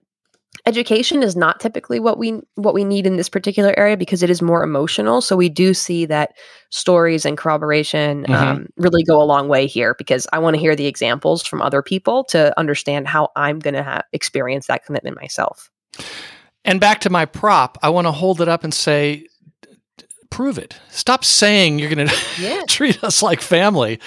[0.65, 4.29] education is not typically what we what we need in this particular area because it
[4.29, 5.21] is more emotional.
[5.21, 6.33] So we do see that
[6.69, 8.33] stories and corroboration Mhm.
[8.35, 11.61] um, really go a long way here because I want to hear the examples from
[11.61, 15.69] other people to understand how I'm going to ha- experience that commitment myself.
[16.65, 19.27] And back to my prop, I want to hold it up and say,
[20.29, 20.77] prove it.
[20.89, 22.61] Stop saying you're going to Yeah.
[22.67, 23.99] treat us like family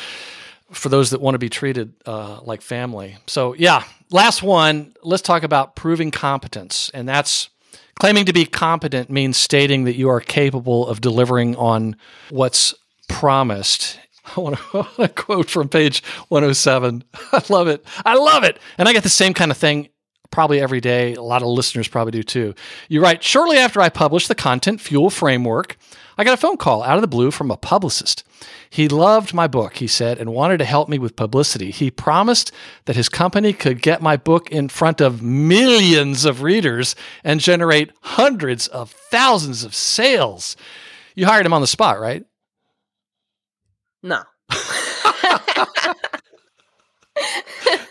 [0.73, 3.19] for those that want to be treated uh, like family.
[3.27, 6.91] So, yeah, last one, let's talk about proving competence.
[6.95, 7.49] And that's
[7.99, 11.97] claiming to be competent means stating that you are capable of delivering on
[12.31, 12.75] what's
[13.09, 13.99] promised.
[14.37, 17.05] I want to quote from page 107.
[17.33, 17.85] I love it.
[18.05, 18.59] I love it.
[18.79, 19.89] And I get the same kind of thing
[20.31, 21.15] probably every day.
[21.15, 22.55] A lot of listeners probably do too.
[22.89, 25.77] You write, shortly after I published the Content Fuel Framework,
[26.19, 28.25] I got a phone call out of the blue from a publicist.
[28.69, 31.71] He loved my book, he said, and wanted to help me with publicity.
[31.71, 32.53] He promised
[32.87, 37.93] that his company could get my book in front of millions of readers and generate
[38.03, 40.57] hundreds of thousands of sales.
[41.15, 42.25] You hired him on the spot, right?
[44.03, 44.23] No.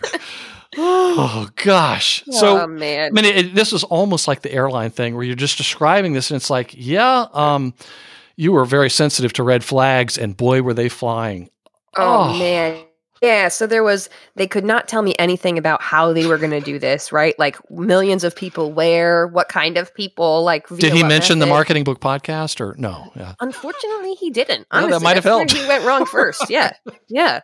[0.77, 2.23] Oh, gosh.
[2.31, 3.09] So, oh man.
[3.09, 6.13] I mean, it, it- this was almost like the airline thing where you're just describing
[6.13, 7.73] this, and it's like, yeah, um,
[8.35, 11.49] you were very sensitive to red flags, and boy, were they flying.
[11.97, 12.37] Oh, Oh.
[12.39, 12.83] man.
[13.21, 16.51] Yeah, so there was they could not tell me anything about how they were going
[16.51, 17.33] to do this, right?
[17.39, 21.85] Like millions of people where, what kind of people, like Did he mention the marketing
[21.85, 23.11] book podcast or no?
[23.15, 23.33] Yeah.
[23.39, 24.67] Unfortunately, he didn't.
[24.71, 25.53] Well, that might have helped.
[25.53, 26.49] He went wrong first.
[26.49, 26.73] Yeah,
[27.07, 27.39] yeah.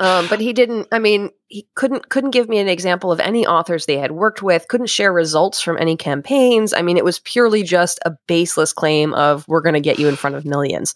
[0.00, 0.88] Um, but he didn't.
[0.90, 4.42] I mean, he couldn't couldn't give me an example of any authors they had worked
[4.42, 4.66] with.
[4.68, 6.72] Couldn't share results from any campaigns.
[6.72, 10.08] I mean, it was purely just a baseless claim of we're going to get you
[10.08, 10.94] in front of millions.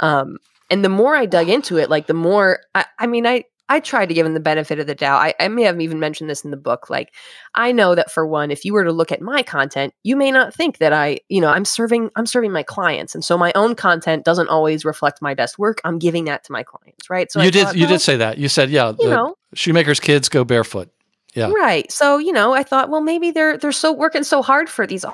[0.00, 0.38] Um,
[0.70, 3.80] and the more I dug into it, like the more I, I mean, I I
[3.80, 5.20] tried to give him the benefit of the doubt.
[5.20, 6.88] I, I may have even mentioned this in the book.
[6.88, 7.12] Like,
[7.54, 10.30] I know that for one, if you were to look at my content, you may
[10.30, 13.52] not think that I, you know, I'm serving I'm serving my clients, and so my
[13.54, 15.80] own content doesn't always reflect my best work.
[15.84, 17.30] I'm giving that to my clients, right?
[17.30, 17.66] So I you did.
[17.66, 18.38] thought, you did say that.
[18.38, 20.90] You said, yeah, you the know, shoemakers' kids go barefoot.
[21.34, 21.50] Yeah.
[21.50, 21.90] right.
[21.92, 25.04] So you know, I thought, well, maybe they're they're so working so hard for these.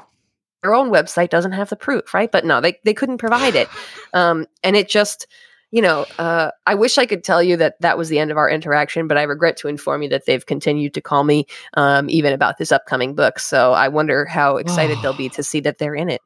[0.62, 2.30] Their own website doesn't have the proof, right?
[2.30, 3.68] But no, they they couldn't provide it,
[4.12, 5.26] um, and it just.
[5.72, 8.36] You know, uh, I wish I could tell you that that was the end of
[8.36, 12.08] our interaction, but I regret to inform you that they've continued to call me um,
[12.10, 13.38] even about this upcoming book.
[13.38, 16.20] So I wonder how excited they'll be to see that they're in it.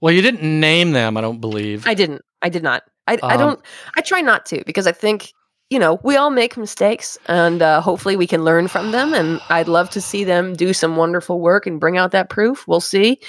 [0.00, 1.16] Well, you didn't name them.
[1.16, 1.86] I don't believe.
[1.86, 2.22] I didn't.
[2.40, 2.82] I did not.
[3.06, 3.60] I, I Um, don't.
[3.96, 5.32] I try not to because I think
[5.70, 9.12] you know we all make mistakes, and uh, hopefully we can learn from them.
[9.12, 12.66] And I'd love to see them do some wonderful work and bring out that proof.
[12.66, 13.20] We'll see.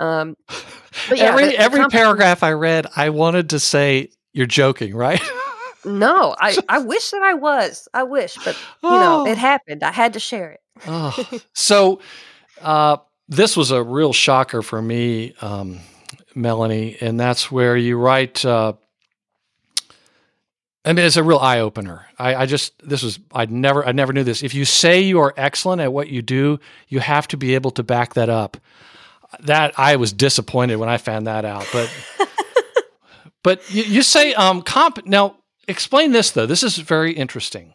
[0.00, 0.36] Um,
[1.08, 5.20] but yeah, every every paragraph I read, I wanted to say you're joking, right?
[5.84, 7.88] No, I I wish that I was.
[7.94, 9.26] I wish, but you know Oh.
[9.26, 9.82] it happened.
[9.82, 10.60] I had to share it.
[10.86, 11.40] Oh.
[11.54, 12.00] so
[12.60, 15.80] uh, this was a real shocker for me, um,
[16.34, 18.44] Melanie, and that's where you write.
[18.44, 18.74] Uh,
[20.84, 22.06] I mean, it's a real eye opener.
[22.18, 24.42] I, I just this was I never I never knew this.
[24.42, 27.70] If you say you are excellent at what you do, you have to be able
[27.72, 28.56] to back that up.
[29.40, 31.90] That I was disappointed when I found that out, but
[33.46, 35.36] but you, you say um comp now.
[35.68, 36.46] Explain this though.
[36.46, 37.74] This is very interesting.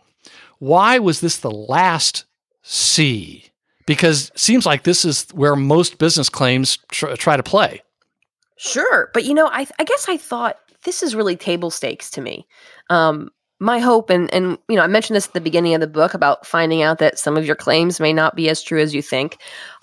[0.59, 2.25] Why was this the last
[2.61, 3.45] C?
[3.85, 7.81] Because it seems like this is where most business claims tr- try to play.
[8.57, 12.21] Sure, but you know, I I guess I thought this is really table stakes to
[12.21, 12.45] me.
[12.89, 13.29] Um,
[13.61, 16.13] my hope, and and you know, I mentioned this at the beginning of the book
[16.13, 19.01] about finding out that some of your claims may not be as true as you
[19.01, 19.37] think.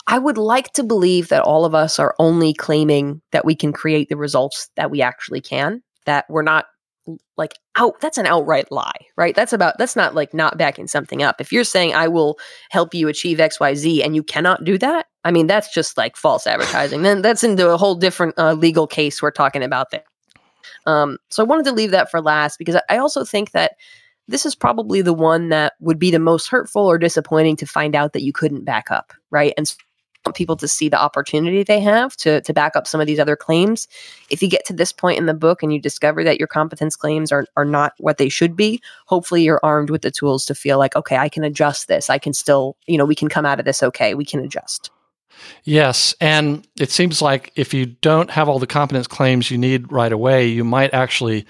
[0.09, 3.71] I would like to believe that all of us are only claiming that we can
[3.71, 5.83] create the results that we actually can.
[6.05, 6.65] That we're not
[7.37, 8.01] like out.
[8.01, 9.35] That's an outright lie, right?
[9.35, 9.77] That's about.
[9.77, 11.39] That's not like not backing something up.
[11.39, 12.39] If you're saying I will
[12.71, 15.95] help you achieve X, Y, Z, and you cannot do that, I mean, that's just
[15.95, 17.03] like false advertising.
[17.03, 20.03] then that's into a whole different uh, legal case we're talking about there.
[20.87, 23.73] Um, so I wanted to leave that for last because I- also think that
[24.27, 27.95] this is probably the one that would be the most hurtful or disappointing to find
[27.95, 29.53] out that you couldn't back up, right?
[29.57, 29.73] And
[30.29, 33.19] want people to see the opportunity they have to to back up some of these
[33.19, 33.87] other claims.
[34.29, 36.95] If you get to this point in the book and you discover that your competence
[36.95, 40.55] claims are are not what they should be, hopefully you're armed with the tools to
[40.55, 42.09] feel like, okay, I can adjust this.
[42.09, 44.13] I can still, you know, we can come out of this okay.
[44.13, 44.91] We can adjust.
[45.63, 49.91] Yes, and it seems like if you don't have all the competence claims you need
[49.91, 51.45] right away, you might actually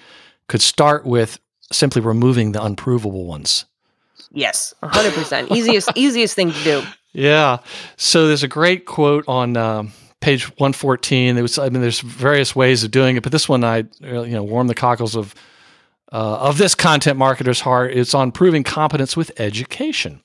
[0.47, 1.39] could start with
[1.71, 3.65] simply removing the unprovable ones.
[4.31, 5.55] Yes, 100%.
[5.55, 6.83] easiest easiest thing to do.
[7.13, 7.59] Yeah.
[7.97, 11.35] So there's a great quote on um, page 114.
[11.35, 14.21] There was, I mean, there's various ways of doing it, but this one I, uh,
[14.21, 15.33] you know, warmed the cockles of
[16.11, 17.91] uh, of this content marketer's heart.
[17.91, 20.21] It's on proving competence with education.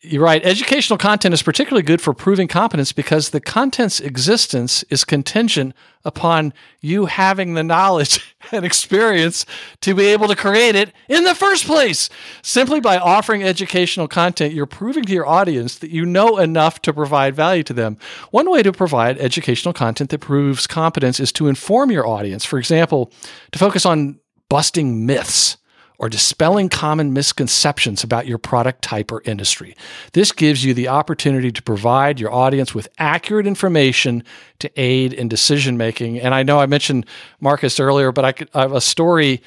[0.00, 0.44] You're right.
[0.44, 5.74] Educational content is particularly good for proving competence because the content's existence is contingent
[6.04, 9.44] upon you having the knowledge and experience
[9.80, 12.08] to be able to create it in the first place.
[12.42, 16.92] Simply by offering educational content, you're proving to your audience that you know enough to
[16.92, 17.98] provide value to them.
[18.30, 22.44] One way to provide educational content that proves competence is to inform your audience.
[22.44, 23.10] For example,
[23.50, 25.56] to focus on busting myths
[25.98, 29.76] or dispelling common misconceptions about your product type or industry.
[30.12, 34.22] This gives you the opportunity to provide your audience with accurate information
[34.60, 36.20] to aid in decision making.
[36.20, 37.04] And I know I mentioned
[37.40, 39.42] Marcus earlier, but I, could, I have a story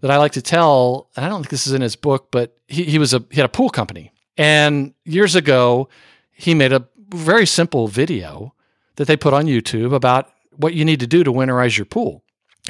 [0.00, 2.56] that I like to tell, and I don't think this is in his book, but
[2.66, 4.12] he, he was a he had a pool company.
[4.36, 5.88] And years ago,
[6.32, 8.54] he made a very simple video
[8.96, 12.24] that they put on YouTube about what you need to do to winterize your pool.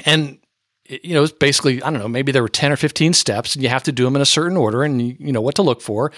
[0.05, 0.37] And
[0.85, 3.63] you know, it's basically, I don't know, maybe there were 10 or 15 steps and
[3.63, 5.81] you have to do them in a certain order and you, know what to look
[5.81, 6.11] for.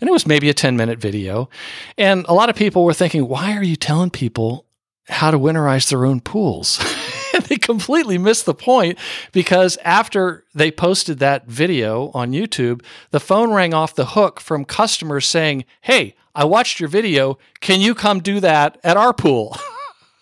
[0.00, 1.48] And it was maybe a 10 minute video.
[1.96, 4.66] And a lot of people were thinking, why are you telling people
[5.08, 6.78] how to winterize their own pools?
[7.34, 8.98] and they completely missed the point
[9.32, 14.64] because after they posted that video on YouTube, the phone rang off the hook from
[14.64, 17.38] customers saying, Hey, I watched your video.
[17.60, 19.56] Can you come do that at our pool?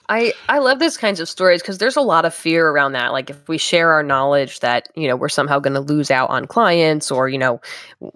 [0.08, 3.12] I I love these kinds of stories because there's a lot of fear around that.
[3.12, 6.30] Like if we share our knowledge that you know we're somehow going to lose out
[6.30, 7.60] on clients, or you know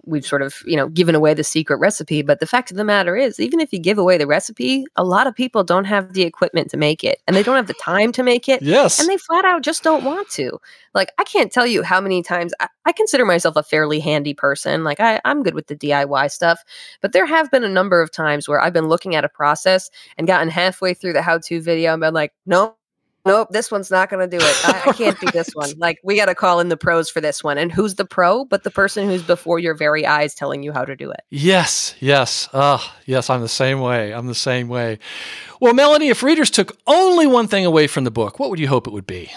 [0.04, 2.22] we've sort of you know given away the secret recipe.
[2.22, 5.04] But the fact of the matter is, even if you give away the recipe, a
[5.04, 7.74] lot of people don't have the equipment to make it, and they don't have the
[7.74, 8.62] time to make it.
[8.62, 10.58] Yes, and they flat out just don't want to.
[10.94, 14.34] Like I can't tell you how many times I, I consider myself a fairly handy
[14.34, 14.84] person.
[14.84, 16.62] Like I, I'm good with the DIY stuff,
[17.00, 19.90] but there have been a number of times where I've been looking at a process
[20.18, 22.76] and gotten halfway through the how-to video and been like, nope,
[23.24, 24.68] nope, this one's not going to do it.
[24.68, 25.72] I, I can't do this one.
[25.78, 27.58] Like, we got to call in the pros for this one.
[27.58, 28.44] And who's the pro?
[28.44, 31.20] But the person who's before your very eyes telling you how to do it.
[31.30, 32.48] Yes, yes.
[32.52, 34.12] Uh, yes, I'm the same way.
[34.12, 34.98] I'm the same way.
[35.60, 38.68] Well, Melanie, if readers took only one thing away from the book, what would you
[38.68, 39.30] hope it would be?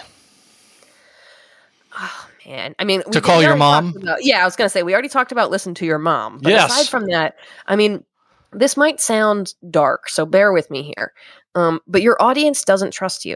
[2.46, 2.74] Man.
[2.78, 3.96] I mean, to call your mom?
[3.96, 6.38] About, yeah, I was going to say, we already talked about listen to your mom.
[6.38, 6.70] But yes.
[6.70, 7.36] aside from that,
[7.66, 8.04] I mean,
[8.52, 11.12] this might sound dark, so bear with me here.
[11.54, 13.34] Um, but your audience doesn't trust you.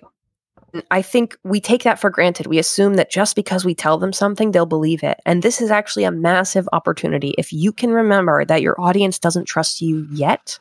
[0.91, 2.47] I think we take that for granted.
[2.47, 5.19] We assume that just because we tell them something, they'll believe it.
[5.27, 7.35] And this is actually a massive opportunity.
[7.37, 10.59] If you can remember that your audience doesn't trust you yet,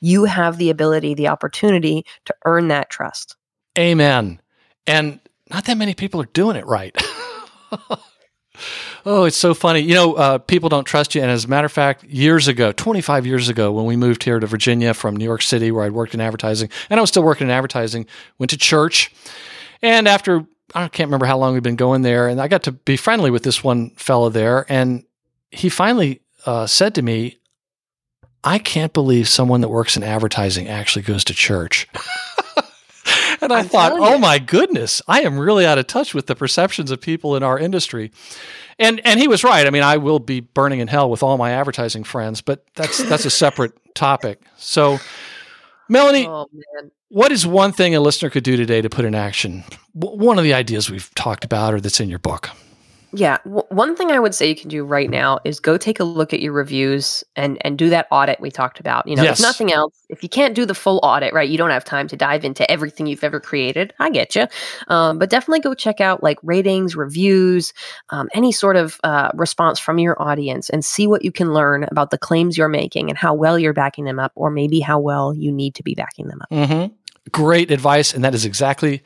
[0.00, 3.36] you have the ability, the opportunity to earn that trust.
[3.78, 4.40] Amen.
[4.86, 6.96] And not that many people are doing it right.
[9.06, 9.80] oh, it's so funny.
[9.80, 11.22] You know, uh, people don't trust you.
[11.22, 14.38] And as a matter of fact, years ago, 25 years ago, when we moved here
[14.38, 17.22] to Virginia from New York City, where I'd worked in advertising, and I was still
[17.22, 18.06] working in advertising,
[18.38, 19.12] went to church.
[19.82, 22.72] And after, I can't remember how long we've been going there, and I got to
[22.72, 24.66] be friendly with this one fellow there.
[24.68, 25.04] And
[25.50, 27.38] he finally uh, said to me,
[28.44, 31.86] I can't believe someone that works in advertising actually goes to church.
[33.42, 36.34] and I I'm thought, oh my goodness, I am really out of touch with the
[36.34, 38.12] perceptions of people in our industry.
[38.78, 39.66] And and he was right.
[39.66, 42.98] I mean, I will be burning in hell with all my advertising friends, but that's
[43.04, 44.40] that's a separate topic.
[44.56, 44.98] So,
[45.88, 46.48] Melanie, oh,
[47.08, 50.44] what is one thing a listener could do today to put in action one of
[50.44, 52.50] the ideas we've talked about or that's in your book?
[53.14, 56.00] Yeah, w- one thing I would say you can do right now is go take
[56.00, 59.06] a look at your reviews and and do that audit we talked about.
[59.06, 59.38] You know, yes.
[59.38, 62.08] if nothing else, if you can't do the full audit, right, you don't have time
[62.08, 63.92] to dive into everything you've ever created.
[63.98, 64.46] I get you,
[64.88, 67.74] um, but definitely go check out like ratings, reviews,
[68.08, 71.84] um, any sort of uh, response from your audience, and see what you can learn
[71.84, 74.98] about the claims you're making and how well you're backing them up, or maybe how
[74.98, 76.50] well you need to be backing them up.
[76.50, 76.94] Mm-hmm.
[77.30, 79.02] Great advice, and that is exactly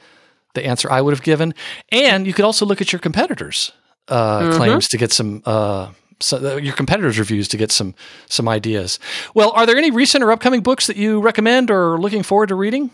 [0.55, 1.55] the answer I would have given.
[1.91, 3.73] And you could also look at your competitors
[4.09, 4.57] uh, mm-hmm.
[4.57, 5.91] claims to get some uh,
[6.21, 7.95] so, uh, your competitors' reviews to get some
[8.29, 8.99] some ideas.
[9.35, 12.55] Well, are there any recent or upcoming books that you recommend or looking forward to
[12.55, 12.91] reading?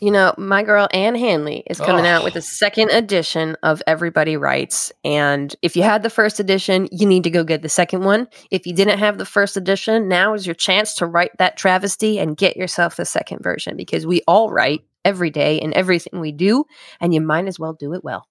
[0.00, 2.08] You know, my girl Ann Handley is coming oh.
[2.08, 4.92] out with a second edition of Everybody Writes.
[5.04, 8.28] And if you had the first edition, you need to go get the second one.
[8.52, 12.20] If you didn't have the first edition, now is your chance to write that travesty
[12.20, 16.30] and get yourself the second version because we all write every day in everything we
[16.30, 16.64] do,
[17.00, 18.28] and you might as well do it well.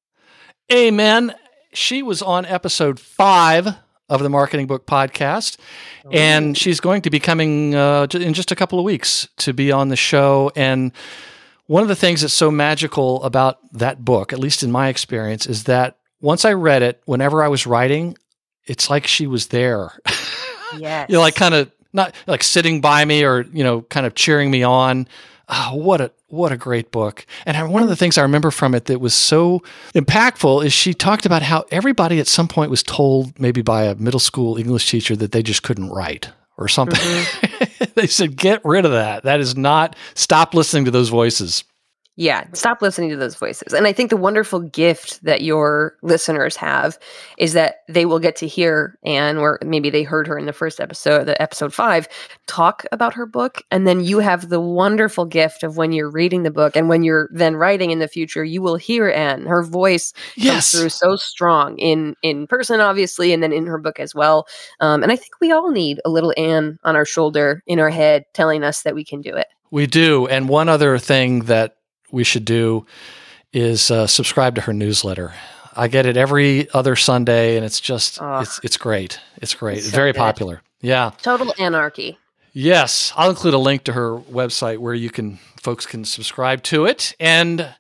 [0.72, 1.34] Amen
[1.78, 3.68] she was on episode five
[4.10, 5.58] of the Marketing Book Podcast,
[6.06, 6.10] oh.
[6.12, 9.72] and she's going to be coming uh, in just a couple of weeks to be
[9.72, 10.52] on the show.
[10.56, 10.92] And
[11.68, 15.46] one of the things that's so magical about that book, at least in my experience,
[15.46, 18.18] is that once I read it, whenever I was writing,
[18.66, 20.00] it's like she was there.
[20.78, 21.08] Yes.
[21.08, 24.16] you know, like kind of not like sitting by me or, you know, kind of
[24.16, 25.08] cheering me on.
[25.48, 27.26] Oh, what a what a great book.
[27.46, 29.64] And one of the things I remember from it that was so
[29.96, 33.96] impactful is she talked about how everybody at some point was told, maybe by a
[33.96, 37.00] middle school English teacher, that they just couldn't write, or something.
[37.00, 37.84] Mm-hmm.
[37.96, 39.24] they said, get rid of that.
[39.24, 41.64] That is not, stop listening to those voices.
[42.20, 43.74] Yeah, stop listening to those voices.
[43.74, 46.98] And I think the wonderful gift that your listeners have
[47.38, 50.54] is that they will get to hear Ann, or maybe they heard her in the
[50.54, 52.08] first episode, the episode five,
[52.48, 53.62] talk about her book.
[53.70, 57.04] And then you have the wonderful gift of when you're reading the book and when
[57.04, 59.46] you're then writing in the future, you will hear Ann.
[59.46, 60.72] Her voice yes.
[60.72, 64.48] comes through so strong in in person, obviously, and then in her book as well.
[64.80, 67.92] Um, and I think we all need a little Ann on our shoulder, in our
[67.92, 69.46] head, telling us that we can do it.
[69.70, 70.28] We do.
[70.28, 71.77] And one other thing that
[72.12, 72.86] we should do
[73.54, 75.34] is uh, subscribe to her newsletter.
[75.76, 79.20] I get it every other Sunday, and it's just oh, it's it's great.
[79.38, 79.78] It's great.
[79.78, 80.20] It's so very good.
[80.20, 80.62] popular.
[80.82, 81.12] Yeah.
[81.22, 82.18] Total anarchy.
[82.54, 86.86] Yes, I'll include a link to her website where you can folks can subscribe to
[86.86, 87.16] it.
[87.20, 87.76] And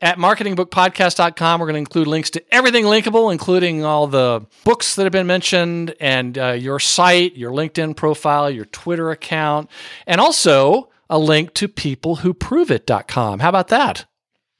[0.00, 5.02] at marketingbookpodcast.com, we're going to include links to everything linkable, including all the books that
[5.02, 9.68] have been mentioned and uh, your site, your LinkedIn profile, your Twitter account,
[10.06, 13.40] and also a link to peoplewhoproveit.com.
[13.40, 14.06] How about that?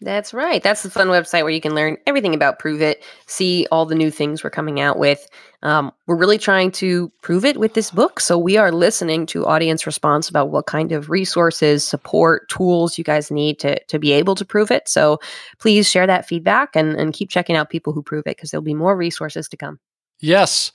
[0.03, 0.63] That's right.
[0.63, 3.95] That's the fun website where you can learn everything about Prove It, see all the
[3.95, 5.29] new things we're coming out with.
[5.63, 8.19] Um, we're really trying to prove it with this book.
[8.19, 13.05] So we are listening to audience response about what kind of resources, support, tools you
[13.05, 14.89] guys need to, to be able to prove it.
[14.89, 15.21] So
[15.59, 18.63] please share that feedback and, and keep checking out people who prove it because there'll
[18.63, 19.79] be more resources to come.
[20.19, 20.73] Yes.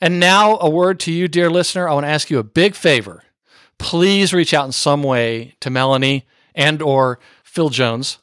[0.00, 1.88] And now a word to you, dear listener.
[1.88, 3.24] I want to ask you a big favor
[3.78, 8.18] please reach out in some way to Melanie and or Phil Jones.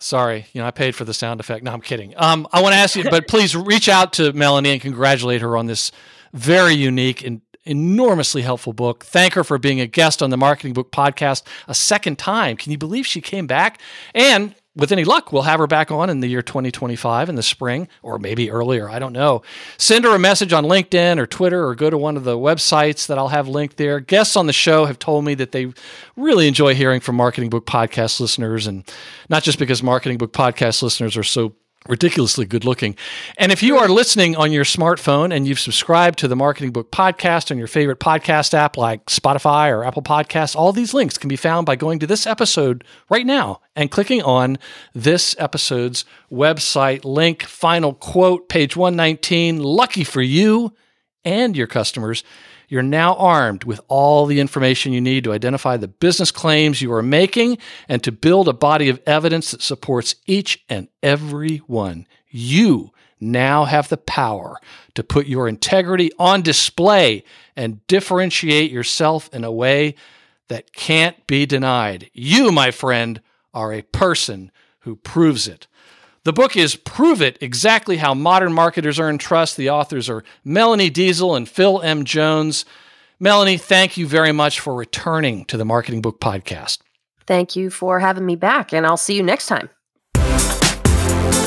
[0.00, 1.64] Sorry, you know I paid for the sound effect.
[1.64, 2.12] No, I'm kidding.
[2.16, 5.56] Um, I want to ask you, but please reach out to Melanie and congratulate her
[5.56, 5.92] on this
[6.34, 9.04] very unique and enormously helpful book.
[9.04, 12.56] Thank her for being a guest on the Marketing Book Podcast a second time.
[12.56, 13.80] Can you believe she came back?
[14.14, 17.42] And with any luck, we'll have her back on in the year 2025 in the
[17.42, 18.88] spring, or maybe earlier.
[18.88, 19.42] I don't know.
[19.78, 23.06] Send her a message on LinkedIn or Twitter, or go to one of the websites
[23.06, 24.00] that I'll have linked there.
[24.00, 25.72] Guests on the show have told me that they
[26.16, 28.84] really enjoy hearing from Marketing Book Podcast listeners, and
[29.28, 31.54] not just because Marketing Book Podcast listeners are so
[31.88, 32.96] ridiculously good looking.
[33.36, 36.90] And if you are listening on your smartphone and you've subscribed to the Marketing Book
[36.90, 41.28] Podcast on your favorite podcast app like Spotify or Apple Podcasts, all these links can
[41.28, 44.58] be found by going to this episode right now and clicking on
[44.94, 47.42] this episode's website link.
[47.42, 49.62] Final quote, page 119.
[49.62, 50.72] Lucky for you
[51.24, 52.24] and your customers
[52.74, 56.92] you're now armed with all the information you need to identify the business claims you
[56.92, 57.56] are making
[57.88, 62.04] and to build a body of evidence that supports each and every one.
[62.28, 64.56] You now have the power
[64.94, 67.22] to put your integrity on display
[67.54, 69.94] and differentiate yourself in a way
[70.48, 72.10] that can't be denied.
[72.12, 73.20] You, my friend,
[73.54, 74.50] are a person
[74.80, 75.68] who proves it.
[76.24, 79.58] The book is Prove It Exactly How Modern Marketers Earn Trust.
[79.58, 82.06] The authors are Melanie Deziel and Phil M.
[82.06, 82.64] Jones.
[83.20, 86.78] Melanie, thank you very much for returning to the Marketing Book Podcast.
[87.26, 89.68] Thank you for having me back, and I'll see you next time.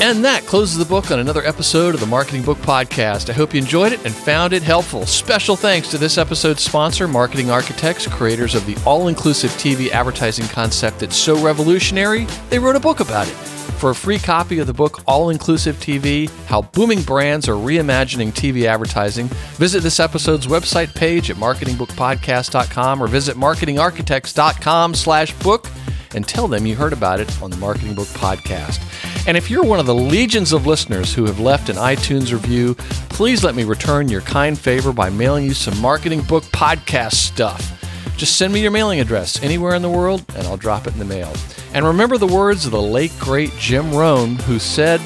[0.00, 3.30] And that closes the book on another episode of the Marketing Book Podcast.
[3.30, 5.04] I hope you enjoyed it and found it helpful.
[5.06, 10.46] Special thanks to this episode's sponsor, Marketing Architects, creators of the all inclusive TV advertising
[10.46, 13.34] concept that's so revolutionary, they wrote a book about it.
[13.78, 18.32] For a free copy of the book All Inclusive TV How Booming Brands Are Reimagining
[18.32, 19.26] TV Advertising,
[19.56, 25.66] visit this episode's website page at marketingbookpodcast.com or visit marketingarchitects.com slash book
[26.14, 28.80] and tell them you heard about it on the Marketing Book Podcast.
[29.26, 32.74] And if you're one of the legions of listeners who have left an iTunes review,
[33.08, 37.74] please let me return your kind favor by mailing you some Marketing Book Podcast stuff.
[38.16, 40.98] Just send me your mailing address anywhere in the world and I'll drop it in
[40.98, 41.32] the mail.
[41.72, 45.00] And remember the words of the late, great Jim Rohn, who said,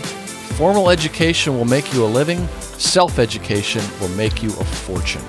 [0.57, 5.22] Formal education will make you a living, self education will make you a fortune.